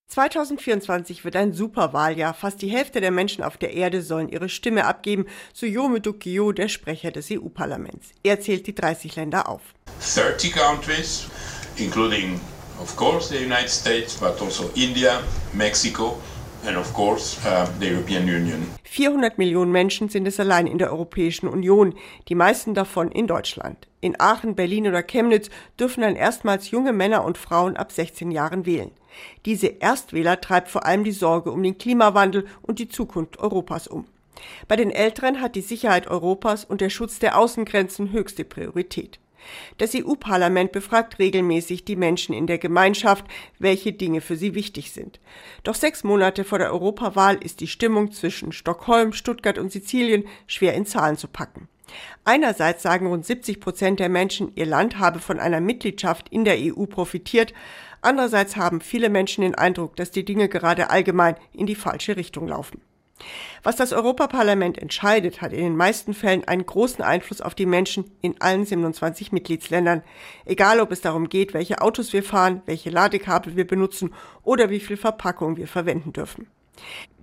2024 0.09 1.25
wird 1.25 1.37
ein 1.37 1.53
Superwahljahr. 1.53 2.33
Fast 2.33 2.63
die 2.63 2.69
Hälfte 2.69 3.01
der 3.01 3.11
Menschen 3.11 3.43
auf 3.43 3.57
der 3.57 3.75
Erde 3.75 4.03
sollen 4.03 4.29
ihre 4.29 4.49
Stimme 4.49 4.85
abgeben, 4.85 5.27
so 5.53 5.67
Jome 5.67 6.01
Dukio, 6.01 6.53
der 6.53 6.69
Sprecher 6.69 7.11
des 7.11 7.31
EU-Parlaments. 7.31 8.09
Er 8.23 8.41
zählt 8.41 8.67
die 8.67 8.75
30 8.75 9.17
Länder 9.17 9.49
auf. 9.49 9.63
30 10.15 10.53
countries, 10.53 11.27
including 11.77 12.41
of 12.81 12.95
course 12.97 13.29
the 13.29 13.45
United 13.45 13.71
States, 13.71 14.17
but 14.17 14.41
also 14.41 14.71
India, 14.75 15.21
Mexico 15.53 16.19
and 16.67 16.77
of 16.77 16.93
course 16.93 17.39
uh. 17.47 17.67
400 18.85 19.39
Millionen 19.39 19.73
Menschen 19.73 20.09
sind 20.09 20.27
es 20.27 20.41
allein 20.41 20.67
in 20.67 20.79
der 20.79 20.91
Europäischen 20.91 21.49
Union, 21.49 21.95
die 22.29 22.35
meisten 22.35 22.75
davon 22.75 23.11
in 23.11 23.27
Deutschland. 23.27 23.89
In 24.01 24.19
Aachen, 24.21 24.55
Berlin 24.55 24.87
oder 24.87 25.03
Chemnitz 25.03 25.51
dürfen 25.79 26.01
dann 26.01 26.17
erstmals 26.17 26.71
junge 26.71 26.93
Männer 26.93 27.25
und 27.25 27.39
Frauen 27.39 27.77
ab 27.77 27.93
16 27.93 28.31
Jahren 28.31 28.67
wählen. 28.67 28.91
Diese 29.45 29.67
Erstwähler 29.67 30.41
treibt 30.41 30.69
vor 30.69 30.87
allem 30.87 31.05
die 31.05 31.13
Sorge 31.13 31.51
um 31.51 31.63
den 31.63 31.79
Klimawandel 31.79 32.47
und 32.63 32.79
die 32.79 32.89
Zukunft 32.89 33.39
Europas 33.39 33.89
um. 33.89 34.07
Bei 34.69 34.77
den 34.77 34.91
Älteren 34.91 35.41
hat 35.41 35.57
die 35.57 35.63
Sicherheit 35.63 36.07
Europas 36.07 36.65
und 36.65 36.81
der 36.81 36.91
Schutz 36.91 37.19
der 37.19 37.39
Außengrenzen 37.39 38.13
höchste 38.13 38.45
Priorität. 38.45 39.19
Das 39.79 39.95
EU-Parlament 39.95 40.73
befragt 40.73 41.19
regelmäßig 41.19 41.85
die 41.85 41.97
Menschen 41.97 42.35
in 42.35 42.47
der 42.47 42.59
Gemeinschaft, 42.59 43.25
welche 43.59 43.93
Dinge 43.93 44.21
für 44.21 44.37
sie 44.37 44.55
wichtig 44.55 44.93
sind. 44.93 45.21
Doch 45.63 45.75
sechs 45.75 46.05
Monate 46.05 46.45
vor 46.45 46.59
der 46.59 46.73
Europawahl 46.73 47.37
ist 47.37 47.61
die 47.61 47.69
Stimmung 47.69 48.13
zwischen 48.13 48.53
Stockholm, 48.53 49.13
Stuttgart 49.13 49.59
und 49.59 49.73
Sizilien 49.73 50.25
schwer 50.47 50.75
in 50.75 50.87
Zahlen 50.87 51.17
zu 51.17 51.29
packen. 51.29 51.69
Einerseits 52.25 52.83
sagen 52.83 53.07
rund 53.07 53.25
70 53.25 53.61
Prozent 53.61 54.01
der 54.01 54.09
Menschen, 54.09 54.53
ihr 54.57 54.67
Land 54.67 54.99
habe 54.99 55.21
von 55.21 55.39
einer 55.39 55.61
Mitgliedschaft 55.61 56.29
in 56.29 56.45
der 56.45 56.57
EU 56.59 56.87
profitiert. 56.87 57.55
Andererseits 58.01 58.57
haben 58.57 58.81
viele 58.81 59.09
Menschen 59.09 59.43
den 59.43 59.55
Eindruck, 59.55 59.97
dass 59.97 60.11
die 60.11 60.25
Dinge 60.25 60.49
gerade 60.49 60.91
allgemein 60.91 61.37
in 61.53 61.67
die 61.67 61.77
falsche 61.77 62.17
Richtung 62.17 62.49
laufen. 62.49 62.81
Was 63.63 63.77
das 63.77 63.93
Europaparlament 63.93 64.79
entscheidet, 64.79 65.41
hat 65.41 65.53
in 65.53 65.61
den 65.61 65.77
meisten 65.77 66.15
Fällen 66.15 66.45
einen 66.45 66.67
großen 66.67 67.03
Einfluss 67.03 67.41
auf 67.41 67.55
die 67.55 67.67
Menschen 67.67 68.11
in 68.21 68.41
allen 68.41 68.65
27 68.65 69.33
Mitgliedsländern. 69.33 70.03
Egal, 70.45 70.81
ob 70.81 70.93
es 70.93 71.01
darum 71.01 71.29
geht, 71.29 71.55
welche 71.55 71.81
Autos 71.81 72.13
wir 72.13 72.23
fahren, 72.23 72.63
welche 72.67 72.91
Ladekabel 72.91 73.57
wir 73.57 73.67
benutzen 73.67 74.15
oder 74.43 74.71
wie 74.71 74.81
viel 74.81 74.97
Verpackung 74.97 75.57
wir 75.57 75.69
verwenden 75.69 76.13
dürfen. 76.13 76.47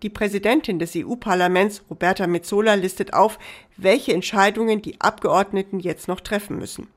Die 0.02 0.10
Präsidentin 0.10 0.80
des 0.80 0.96
EU-Parlaments, 0.96 1.84
Roberta 1.90 2.28
Metsola, 2.28 2.74
listet 2.74 3.14
auf, 3.14 3.38
welche 3.78 4.14
Entscheidungen 4.14 4.82
die 4.82 5.00
Abgeordneten 5.00 5.80
jetzt 5.80 6.08
noch 6.08 6.20
treffen 6.20 6.58
müssen. 6.58 6.88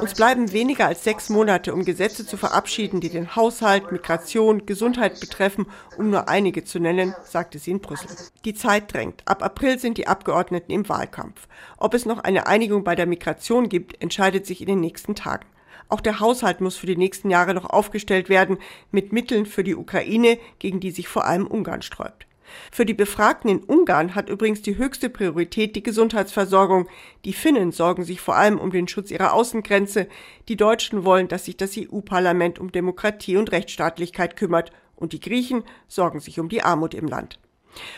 Uns 0.00 0.14
bleiben 0.14 0.52
weniger 0.52 0.86
als 0.86 1.04
sechs 1.04 1.28
Monate, 1.28 1.74
um 1.74 1.84
Gesetze 1.84 2.26
zu 2.26 2.36
verabschieden, 2.38 3.00
die 3.00 3.10
den 3.10 3.36
Haushalt, 3.36 3.92
Migration, 3.92 4.64
Gesundheit 4.64 5.20
betreffen, 5.20 5.66
um 5.98 6.08
nur 6.10 6.28
einige 6.28 6.64
zu 6.64 6.78
nennen, 6.78 7.14
sagte 7.22 7.58
sie 7.58 7.72
in 7.72 7.80
Brüssel. 7.80 8.08
Die 8.44 8.54
Zeit 8.54 8.92
drängt. 8.92 9.22
Ab 9.26 9.42
April 9.42 9.78
sind 9.78 9.98
die 9.98 10.06
Abgeordneten 10.06 10.72
im 10.72 10.88
Wahlkampf. 10.88 11.48
Ob 11.76 11.92
es 11.92 12.06
noch 12.06 12.20
eine 12.20 12.46
Einigung 12.46 12.82
bei 12.82 12.94
der 12.94 13.06
Migration 13.06 13.68
gibt, 13.68 14.00
entscheidet 14.00 14.46
sich 14.46 14.62
in 14.62 14.68
den 14.68 14.80
nächsten 14.80 15.14
Tagen. 15.14 15.46
Auch 15.88 16.00
der 16.00 16.18
Haushalt 16.18 16.60
muss 16.60 16.76
für 16.76 16.86
die 16.86 16.96
nächsten 16.96 17.30
Jahre 17.30 17.54
noch 17.54 17.68
aufgestellt 17.68 18.28
werden, 18.28 18.58
mit 18.90 19.12
Mitteln 19.12 19.46
für 19.46 19.62
die 19.62 19.76
Ukraine, 19.76 20.38
gegen 20.58 20.80
die 20.80 20.90
sich 20.90 21.08
vor 21.08 21.26
allem 21.26 21.46
Ungarn 21.46 21.82
sträubt. 21.82 22.25
Für 22.72 22.86
die 22.86 22.94
Befragten 22.94 23.50
in 23.50 23.64
Ungarn 23.64 24.14
hat 24.14 24.28
übrigens 24.28 24.62
die 24.62 24.76
höchste 24.76 25.10
Priorität 25.10 25.76
die 25.76 25.82
Gesundheitsversorgung. 25.82 26.88
Die 27.24 27.32
Finnen 27.32 27.72
sorgen 27.72 28.04
sich 28.04 28.20
vor 28.20 28.36
allem 28.36 28.58
um 28.58 28.70
den 28.70 28.88
Schutz 28.88 29.10
ihrer 29.10 29.32
Außengrenze. 29.32 30.08
Die 30.48 30.56
Deutschen 30.56 31.04
wollen, 31.04 31.28
dass 31.28 31.44
sich 31.44 31.56
das 31.56 31.76
EU-Parlament 31.76 32.58
um 32.58 32.72
Demokratie 32.72 33.36
und 33.36 33.52
Rechtsstaatlichkeit 33.52 34.36
kümmert. 34.36 34.72
Und 34.94 35.12
die 35.12 35.20
Griechen 35.20 35.64
sorgen 35.88 36.20
sich 36.20 36.40
um 36.40 36.48
die 36.48 36.62
Armut 36.62 36.94
im 36.94 37.06
Land. 37.06 37.38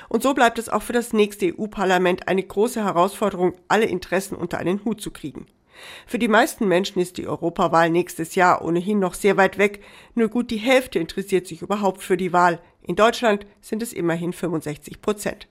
Und 0.08 0.22
so 0.22 0.34
bleibt 0.34 0.58
es 0.58 0.68
auch 0.68 0.82
für 0.82 0.92
das 0.92 1.12
nächste 1.12 1.54
EU-Parlament 1.56 2.26
eine 2.26 2.42
große 2.42 2.84
Herausforderung, 2.84 3.54
alle 3.68 3.86
Interessen 3.86 4.34
unter 4.34 4.58
einen 4.58 4.84
Hut 4.84 5.00
zu 5.00 5.10
kriegen. 5.10 5.46
Für 6.06 6.18
die 6.18 6.28
meisten 6.28 6.66
Menschen 6.66 7.00
ist 7.00 7.18
die 7.18 7.28
Europawahl 7.28 7.90
nächstes 7.90 8.34
Jahr 8.34 8.64
ohnehin 8.64 8.98
noch 8.98 9.14
sehr 9.14 9.36
weit 9.36 9.58
weg. 9.58 9.82
Nur 10.14 10.28
gut 10.28 10.50
die 10.50 10.56
Hälfte 10.56 10.98
interessiert 10.98 11.46
sich 11.46 11.62
überhaupt 11.62 12.02
für 12.02 12.16
die 12.16 12.32
Wahl. 12.32 12.60
In 12.88 12.96
Deutschland 12.96 13.44
sind 13.60 13.82
es 13.82 13.92
immerhin 13.92 14.32
65 14.32 15.02
Prozent. 15.02 15.46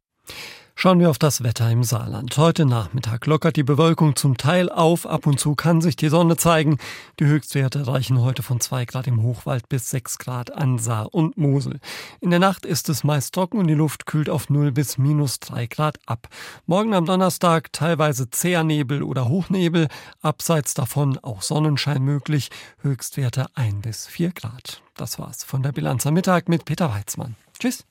Schauen 0.79 0.99
wir 0.99 1.09
auf 1.09 1.17
das 1.17 1.41
Wetter 1.41 1.71
im 1.71 1.83
Saarland. 1.83 2.37
Heute 2.37 2.63
Nachmittag 2.63 3.25
lockert 3.25 3.55
die 3.55 3.63
Bewölkung 3.63 4.15
zum 4.15 4.37
Teil 4.37 4.69
auf. 4.69 5.07
Ab 5.07 5.25
und 5.25 5.39
zu 5.39 5.55
kann 5.55 5.81
sich 5.81 5.95
die 5.95 6.09
Sonne 6.09 6.37
zeigen. 6.37 6.77
Die 7.19 7.25
Höchstwerte 7.25 7.87
reichen 7.87 8.21
heute 8.21 8.43
von 8.43 8.59
2 8.59 8.85
Grad 8.85 9.07
im 9.07 9.23
Hochwald 9.23 9.69
bis 9.69 9.89
6 9.89 10.19
Grad 10.19 10.53
an 10.53 10.77
Saar 10.77 11.15
und 11.15 11.35
Mosel. 11.35 11.79
In 12.21 12.29
der 12.29 12.37
Nacht 12.37 12.63
ist 12.63 12.89
es 12.89 13.03
meist 13.03 13.33
trocken 13.33 13.57
und 13.57 13.65
die 13.65 13.73
Luft 13.73 14.05
kühlt 14.05 14.29
auf 14.29 14.51
0 14.51 14.71
bis 14.71 14.99
minus 14.99 15.39
3 15.39 15.65
Grad 15.65 15.97
ab. 16.05 16.27
Morgen 16.67 16.93
am 16.93 17.07
Donnerstag 17.07 17.73
teilweise 17.73 18.29
zäher 18.29 18.63
Nebel 18.63 19.01
oder 19.01 19.27
Hochnebel. 19.29 19.87
Abseits 20.21 20.75
davon 20.75 21.17
auch 21.23 21.41
Sonnenschein 21.41 22.03
möglich. 22.03 22.51
Höchstwerte 22.83 23.47
1 23.55 23.81
bis 23.81 24.05
4 24.05 24.31
Grad. 24.31 24.83
Das 24.95 25.17
war's 25.17 25.43
von 25.43 25.63
der 25.63 25.71
Bilanz 25.71 26.05
am 26.05 26.13
Mittag 26.13 26.47
mit 26.49 26.65
Peter 26.65 26.91
Weizmann. 26.91 27.35
Tschüss. 27.57 27.83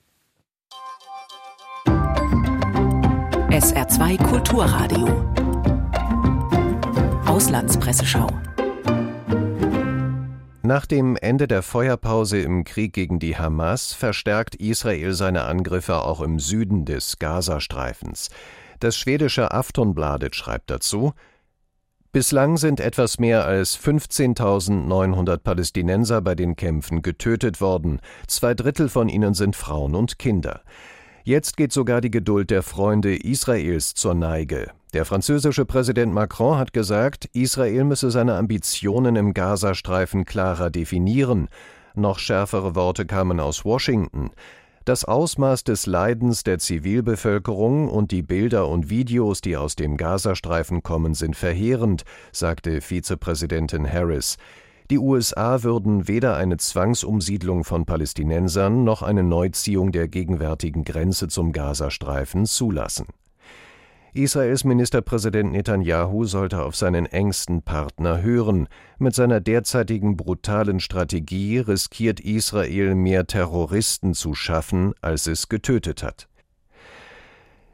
SR2 3.57 4.23
Kulturradio. 4.23 5.07
Auslandspresseschau. 7.25 8.29
Nach 10.61 10.85
dem 10.85 11.15
Ende 11.15 11.47
der 11.47 11.63
Feuerpause 11.63 12.39
im 12.39 12.65
Krieg 12.65 12.93
gegen 12.93 13.17
die 13.17 13.35
Hamas 13.35 13.93
verstärkt 13.93 14.53
Israel 14.53 15.13
seine 15.13 15.45
Angriffe 15.45 16.03
auch 16.03 16.21
im 16.21 16.37
Süden 16.37 16.85
des 16.85 17.17
Gazastreifens. 17.17 18.29
Das 18.79 18.95
schwedische 18.95 19.49
Aftonbladet 19.49 20.35
schreibt 20.35 20.69
dazu, 20.69 21.13
Bislang 22.11 22.57
sind 22.57 22.79
etwas 22.79 23.17
mehr 23.17 23.45
als 23.45 23.75
15.900 23.75 25.37
Palästinenser 25.37 26.21
bei 26.21 26.35
den 26.35 26.57
Kämpfen 26.57 27.01
getötet 27.01 27.59
worden. 27.59 28.01
Zwei 28.27 28.53
Drittel 28.53 28.87
von 28.87 29.09
ihnen 29.09 29.33
sind 29.33 29.55
Frauen 29.55 29.95
und 29.95 30.19
Kinder. 30.19 30.61
Jetzt 31.27 31.57
geht 31.57 31.73
sogar 31.73 31.99
die 31.99 32.09
Geduld 32.09 32.51
der 32.51 32.63
Freunde 32.63 33.13
Israels 33.13 33.93
zur 33.93 34.13
Neige. 34.13 34.71
Der 34.93 35.03
französische 35.03 35.65
Präsident 35.65 36.13
Macron 36.13 36.57
hat 36.57 36.71
gesagt, 36.71 37.25
Israel 37.33 37.83
müsse 37.83 38.11
seine 38.11 38.35
Ambitionen 38.35 39.17
im 39.17 39.33
Gazastreifen 39.33 40.23
klarer 40.23 40.69
definieren. 40.69 41.49
Noch 41.95 42.17
schärfere 42.17 42.75
Worte 42.75 43.05
kamen 43.05 43.41
aus 43.41 43.65
Washington. 43.65 44.29
Das 44.85 45.03
Ausmaß 45.03 45.65
des 45.65 45.85
Leidens 45.85 46.43
der 46.43 46.59
Zivilbevölkerung 46.59 47.89
und 47.89 48.11
die 48.11 48.21
Bilder 48.21 48.69
und 48.69 48.89
Videos, 48.89 49.41
die 49.41 49.57
aus 49.57 49.75
dem 49.75 49.97
Gazastreifen 49.97 50.81
kommen, 50.81 51.13
sind 51.13 51.35
verheerend, 51.35 52.03
sagte 52.31 52.79
Vizepräsidentin 52.79 53.85
Harris. 53.85 54.37
Die 54.89 54.99
USA 54.99 55.63
würden 55.63 56.07
weder 56.07 56.37
eine 56.37 56.55
Zwangsumsiedlung 56.55 57.65
von 57.65 57.85
Palästinensern 57.85 58.85
noch 58.85 59.01
eine 59.01 59.21
Neuziehung 59.21 59.91
der 59.91 60.07
gegenwärtigen 60.07 60.85
Grenze 60.85 61.27
zum 61.27 61.51
Gazastreifen 61.51 62.45
zulassen. 62.45 63.07
Israels 64.13 64.63
Ministerpräsident 64.63 65.51
Netanyahu 65.51 66.23
sollte 66.23 66.63
auf 66.63 66.75
seinen 66.75 67.05
engsten 67.05 67.61
Partner 67.61 68.21
hören. 68.21 68.69
Mit 68.97 69.13
seiner 69.13 69.41
derzeitigen 69.41 70.15
brutalen 70.15 70.79
Strategie 70.79 71.59
riskiert 71.59 72.21
Israel 72.21 72.95
mehr 72.95 73.27
Terroristen 73.27 74.13
zu 74.13 74.33
schaffen, 74.33 74.93
als 75.01 75.27
es 75.27 75.49
getötet 75.49 76.01
hat. 76.01 76.29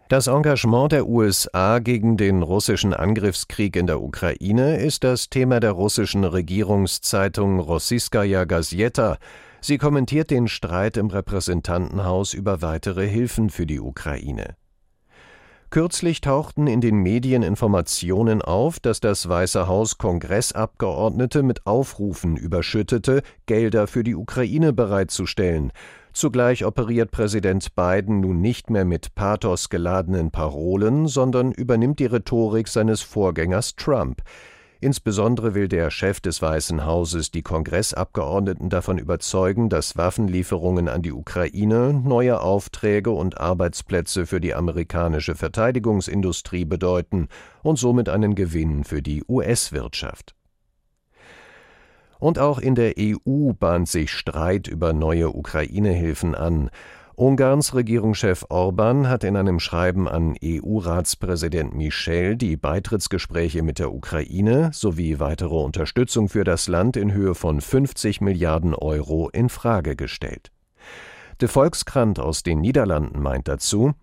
Das 0.10 0.28
Engagement 0.28 0.92
der 0.92 1.08
USA 1.08 1.80
gegen 1.80 2.18
den 2.18 2.44
russischen 2.44 2.94
Angriffskrieg 2.94 3.76
in 3.78 3.88
der 3.88 4.02
Ukraine 4.02 4.78
ist 4.78 5.04
das 5.06 5.30
Thema 5.30 5.62
der 5.62 5.72
russischen 5.72 6.26
Regierungszeitung 6.26 7.60
Rossiskaya 7.60 8.44
Gazeta. 8.44 9.18
Sie 9.62 9.78
kommentiert 9.78 10.30
den 10.30 10.50
Streit 10.50 10.98
im 10.98 11.08
Repräsentantenhaus 11.08 12.34
über 12.34 12.62
weitere 12.62 13.08
Hilfen 13.08 13.50
für 13.50 13.66
die 13.66 13.80
Ukraine. 13.80 14.56
Kürzlich 15.70 16.22
tauchten 16.22 16.68
in 16.68 16.82
den 16.82 16.98
Medien 16.98 17.42
Informationen 17.42 18.44
auf, 18.44 18.80
dass 18.80 19.00
das 19.00 19.28
Weiße 19.28 19.68
Haus 19.68 19.98
Kongressabgeordnete 19.98 21.42
mit 21.42 21.66
Aufrufen 21.66 22.38
überschüttete, 22.38 23.24
Gelder 23.48 23.88
für 23.88 24.04
die 24.04 24.16
Ukraine 24.16 24.74
bereitzustellen. 24.74 25.72
Zugleich 26.13 26.63
operiert 26.63 27.10
Präsident 27.10 27.76
Biden 27.76 28.19
nun 28.19 28.39
nicht 28.39 28.69
mehr 28.69 28.86
mit 28.86 29.15
Pathos 29.15 29.69
geladenen 29.69 30.30
Parolen, 30.30 31.08
sondern 31.08 31.52
übernimmt 31.52 31.97
die 31.99 32.06
Rhetorik 32.06 32.67
seines 32.67 33.02
Vorgängers 33.02 33.76
Trump. 33.76 34.21
Insbesondere 34.80 35.56
will 35.56 35.67
der 35.69 35.89
Chef 35.89 36.19
des 36.19 36.41
Weißen 36.41 36.86
Hauses 36.86 37.32
die 37.32 37.41
Kongressabgeordneten 37.41 38.69
davon 38.69 38.97
überzeugen, 38.97 39.69
dass 39.69 39.97
Waffenlieferungen 39.97 40.88
an 40.88 41.02
die 41.02 41.13
Ukraine 41.13 41.93
neue 41.93 42.41
Aufträge 42.41 43.12
und 43.12 43.39
Arbeitsplätze 43.39 44.26
für 44.26 44.39
die 44.41 44.54
amerikanische 44.54 45.36
Verteidigungsindustrie 45.36 46.65
bedeuten 46.65 47.28
und 47.63 47.80
somit 47.80 48.10
einen 48.10 48.36
Gewinn 48.36 48.84
für 48.84 49.02
die 49.02 49.23
US-Wirtschaft. 49.28 50.36
Und 52.24 52.40
auch 52.40 52.60
in 52.60 52.74
der 52.74 52.94
EU 52.98 53.52
bahnt 53.52 53.90
sich 53.90 54.10
Streit 54.10 54.70
über 54.70 54.94
neue 54.94 55.36
Ukraine-Hilfen 55.36 56.36
an. 56.36 56.70
Ungarns 57.16 57.76
Regierungschef 57.76 58.46
Orban 58.48 59.10
hat 59.10 59.26
in 59.26 59.36
einem 59.36 59.60
Schreiben 59.60 60.08
an 60.08 60.38
EU-Ratspräsident 60.42 61.76
Michel 61.76 62.38
die 62.38 62.56
Beitrittsgespräche 62.56 63.62
mit 63.62 63.78
der 63.78 63.94
Ukraine 63.94 64.70
sowie 64.72 65.20
weitere 65.20 65.56
Unterstützung 65.56 66.30
für 66.30 66.46
das 66.46 66.70
Land 66.70 66.96
in 66.96 67.12
Höhe 67.12 67.36
von 67.36 67.60
50 67.60 68.22
Milliarden 68.22 68.74
Euro 68.74 69.28
in 69.28 69.50
Frage 69.50 69.98
gestellt. 69.98 70.50
De 71.42 71.50
Volkskrant 71.50 72.22
aus 72.22 72.42
den 72.42 72.62
Niederlanden 72.62 73.22
meint 73.22 73.50
dazu, 73.50 73.96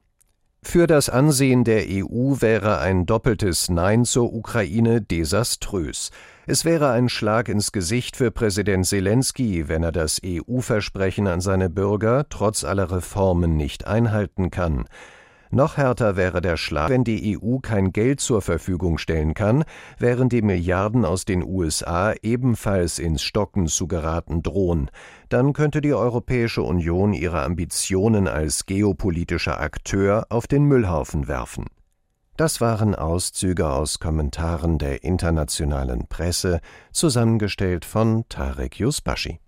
für 0.62 0.86
das 0.86 1.08
Ansehen 1.08 1.64
der 1.64 1.84
EU 1.88 2.36
wäre 2.40 2.78
ein 2.80 3.06
doppeltes 3.06 3.70
Nein 3.70 4.04
zur 4.04 4.32
Ukraine 4.32 5.00
desaströs. 5.00 6.10
Es 6.46 6.64
wäre 6.64 6.90
ein 6.90 7.08
Schlag 7.08 7.48
ins 7.48 7.72
Gesicht 7.72 8.16
für 8.16 8.30
Präsident 8.30 8.86
Zelensky, 8.86 9.68
wenn 9.68 9.82
er 9.82 9.92
das 9.92 10.20
EU-Versprechen 10.24 11.26
an 11.28 11.40
seine 11.40 11.70
Bürger 11.70 12.26
trotz 12.28 12.64
aller 12.64 12.90
Reformen 12.90 13.56
nicht 13.56 13.86
einhalten 13.86 14.50
kann. 14.50 14.84
Noch 15.52 15.76
härter 15.76 16.14
wäre 16.14 16.40
der 16.40 16.56
Schlag, 16.56 16.90
wenn 16.90 17.02
die 17.02 17.36
EU 17.36 17.58
kein 17.58 17.92
Geld 17.92 18.20
zur 18.20 18.40
Verfügung 18.40 18.98
stellen 18.98 19.34
kann, 19.34 19.64
während 19.98 20.32
die 20.32 20.42
Milliarden 20.42 21.04
aus 21.04 21.24
den 21.24 21.42
USA 21.42 22.14
ebenfalls 22.22 23.00
ins 23.00 23.22
Stocken 23.22 23.66
zu 23.66 23.88
geraten 23.88 24.44
drohen. 24.44 24.90
Dann 25.28 25.52
könnte 25.52 25.80
die 25.80 25.92
Europäische 25.92 26.62
Union 26.62 27.12
ihre 27.12 27.42
Ambitionen 27.42 28.28
als 28.28 28.64
geopolitischer 28.64 29.60
Akteur 29.60 30.26
auf 30.28 30.46
den 30.46 30.64
Müllhaufen 30.64 31.26
werfen. 31.26 31.66
Das 32.36 32.60
waren 32.60 32.94
Auszüge 32.94 33.68
aus 33.68 33.98
Kommentaren 33.98 34.78
der 34.78 35.02
internationalen 35.02 36.06
Presse, 36.06 36.60
zusammengestellt 36.92 37.84
von 37.84 38.24
Tarek 38.28 38.78
Yusbashi. 38.78 39.40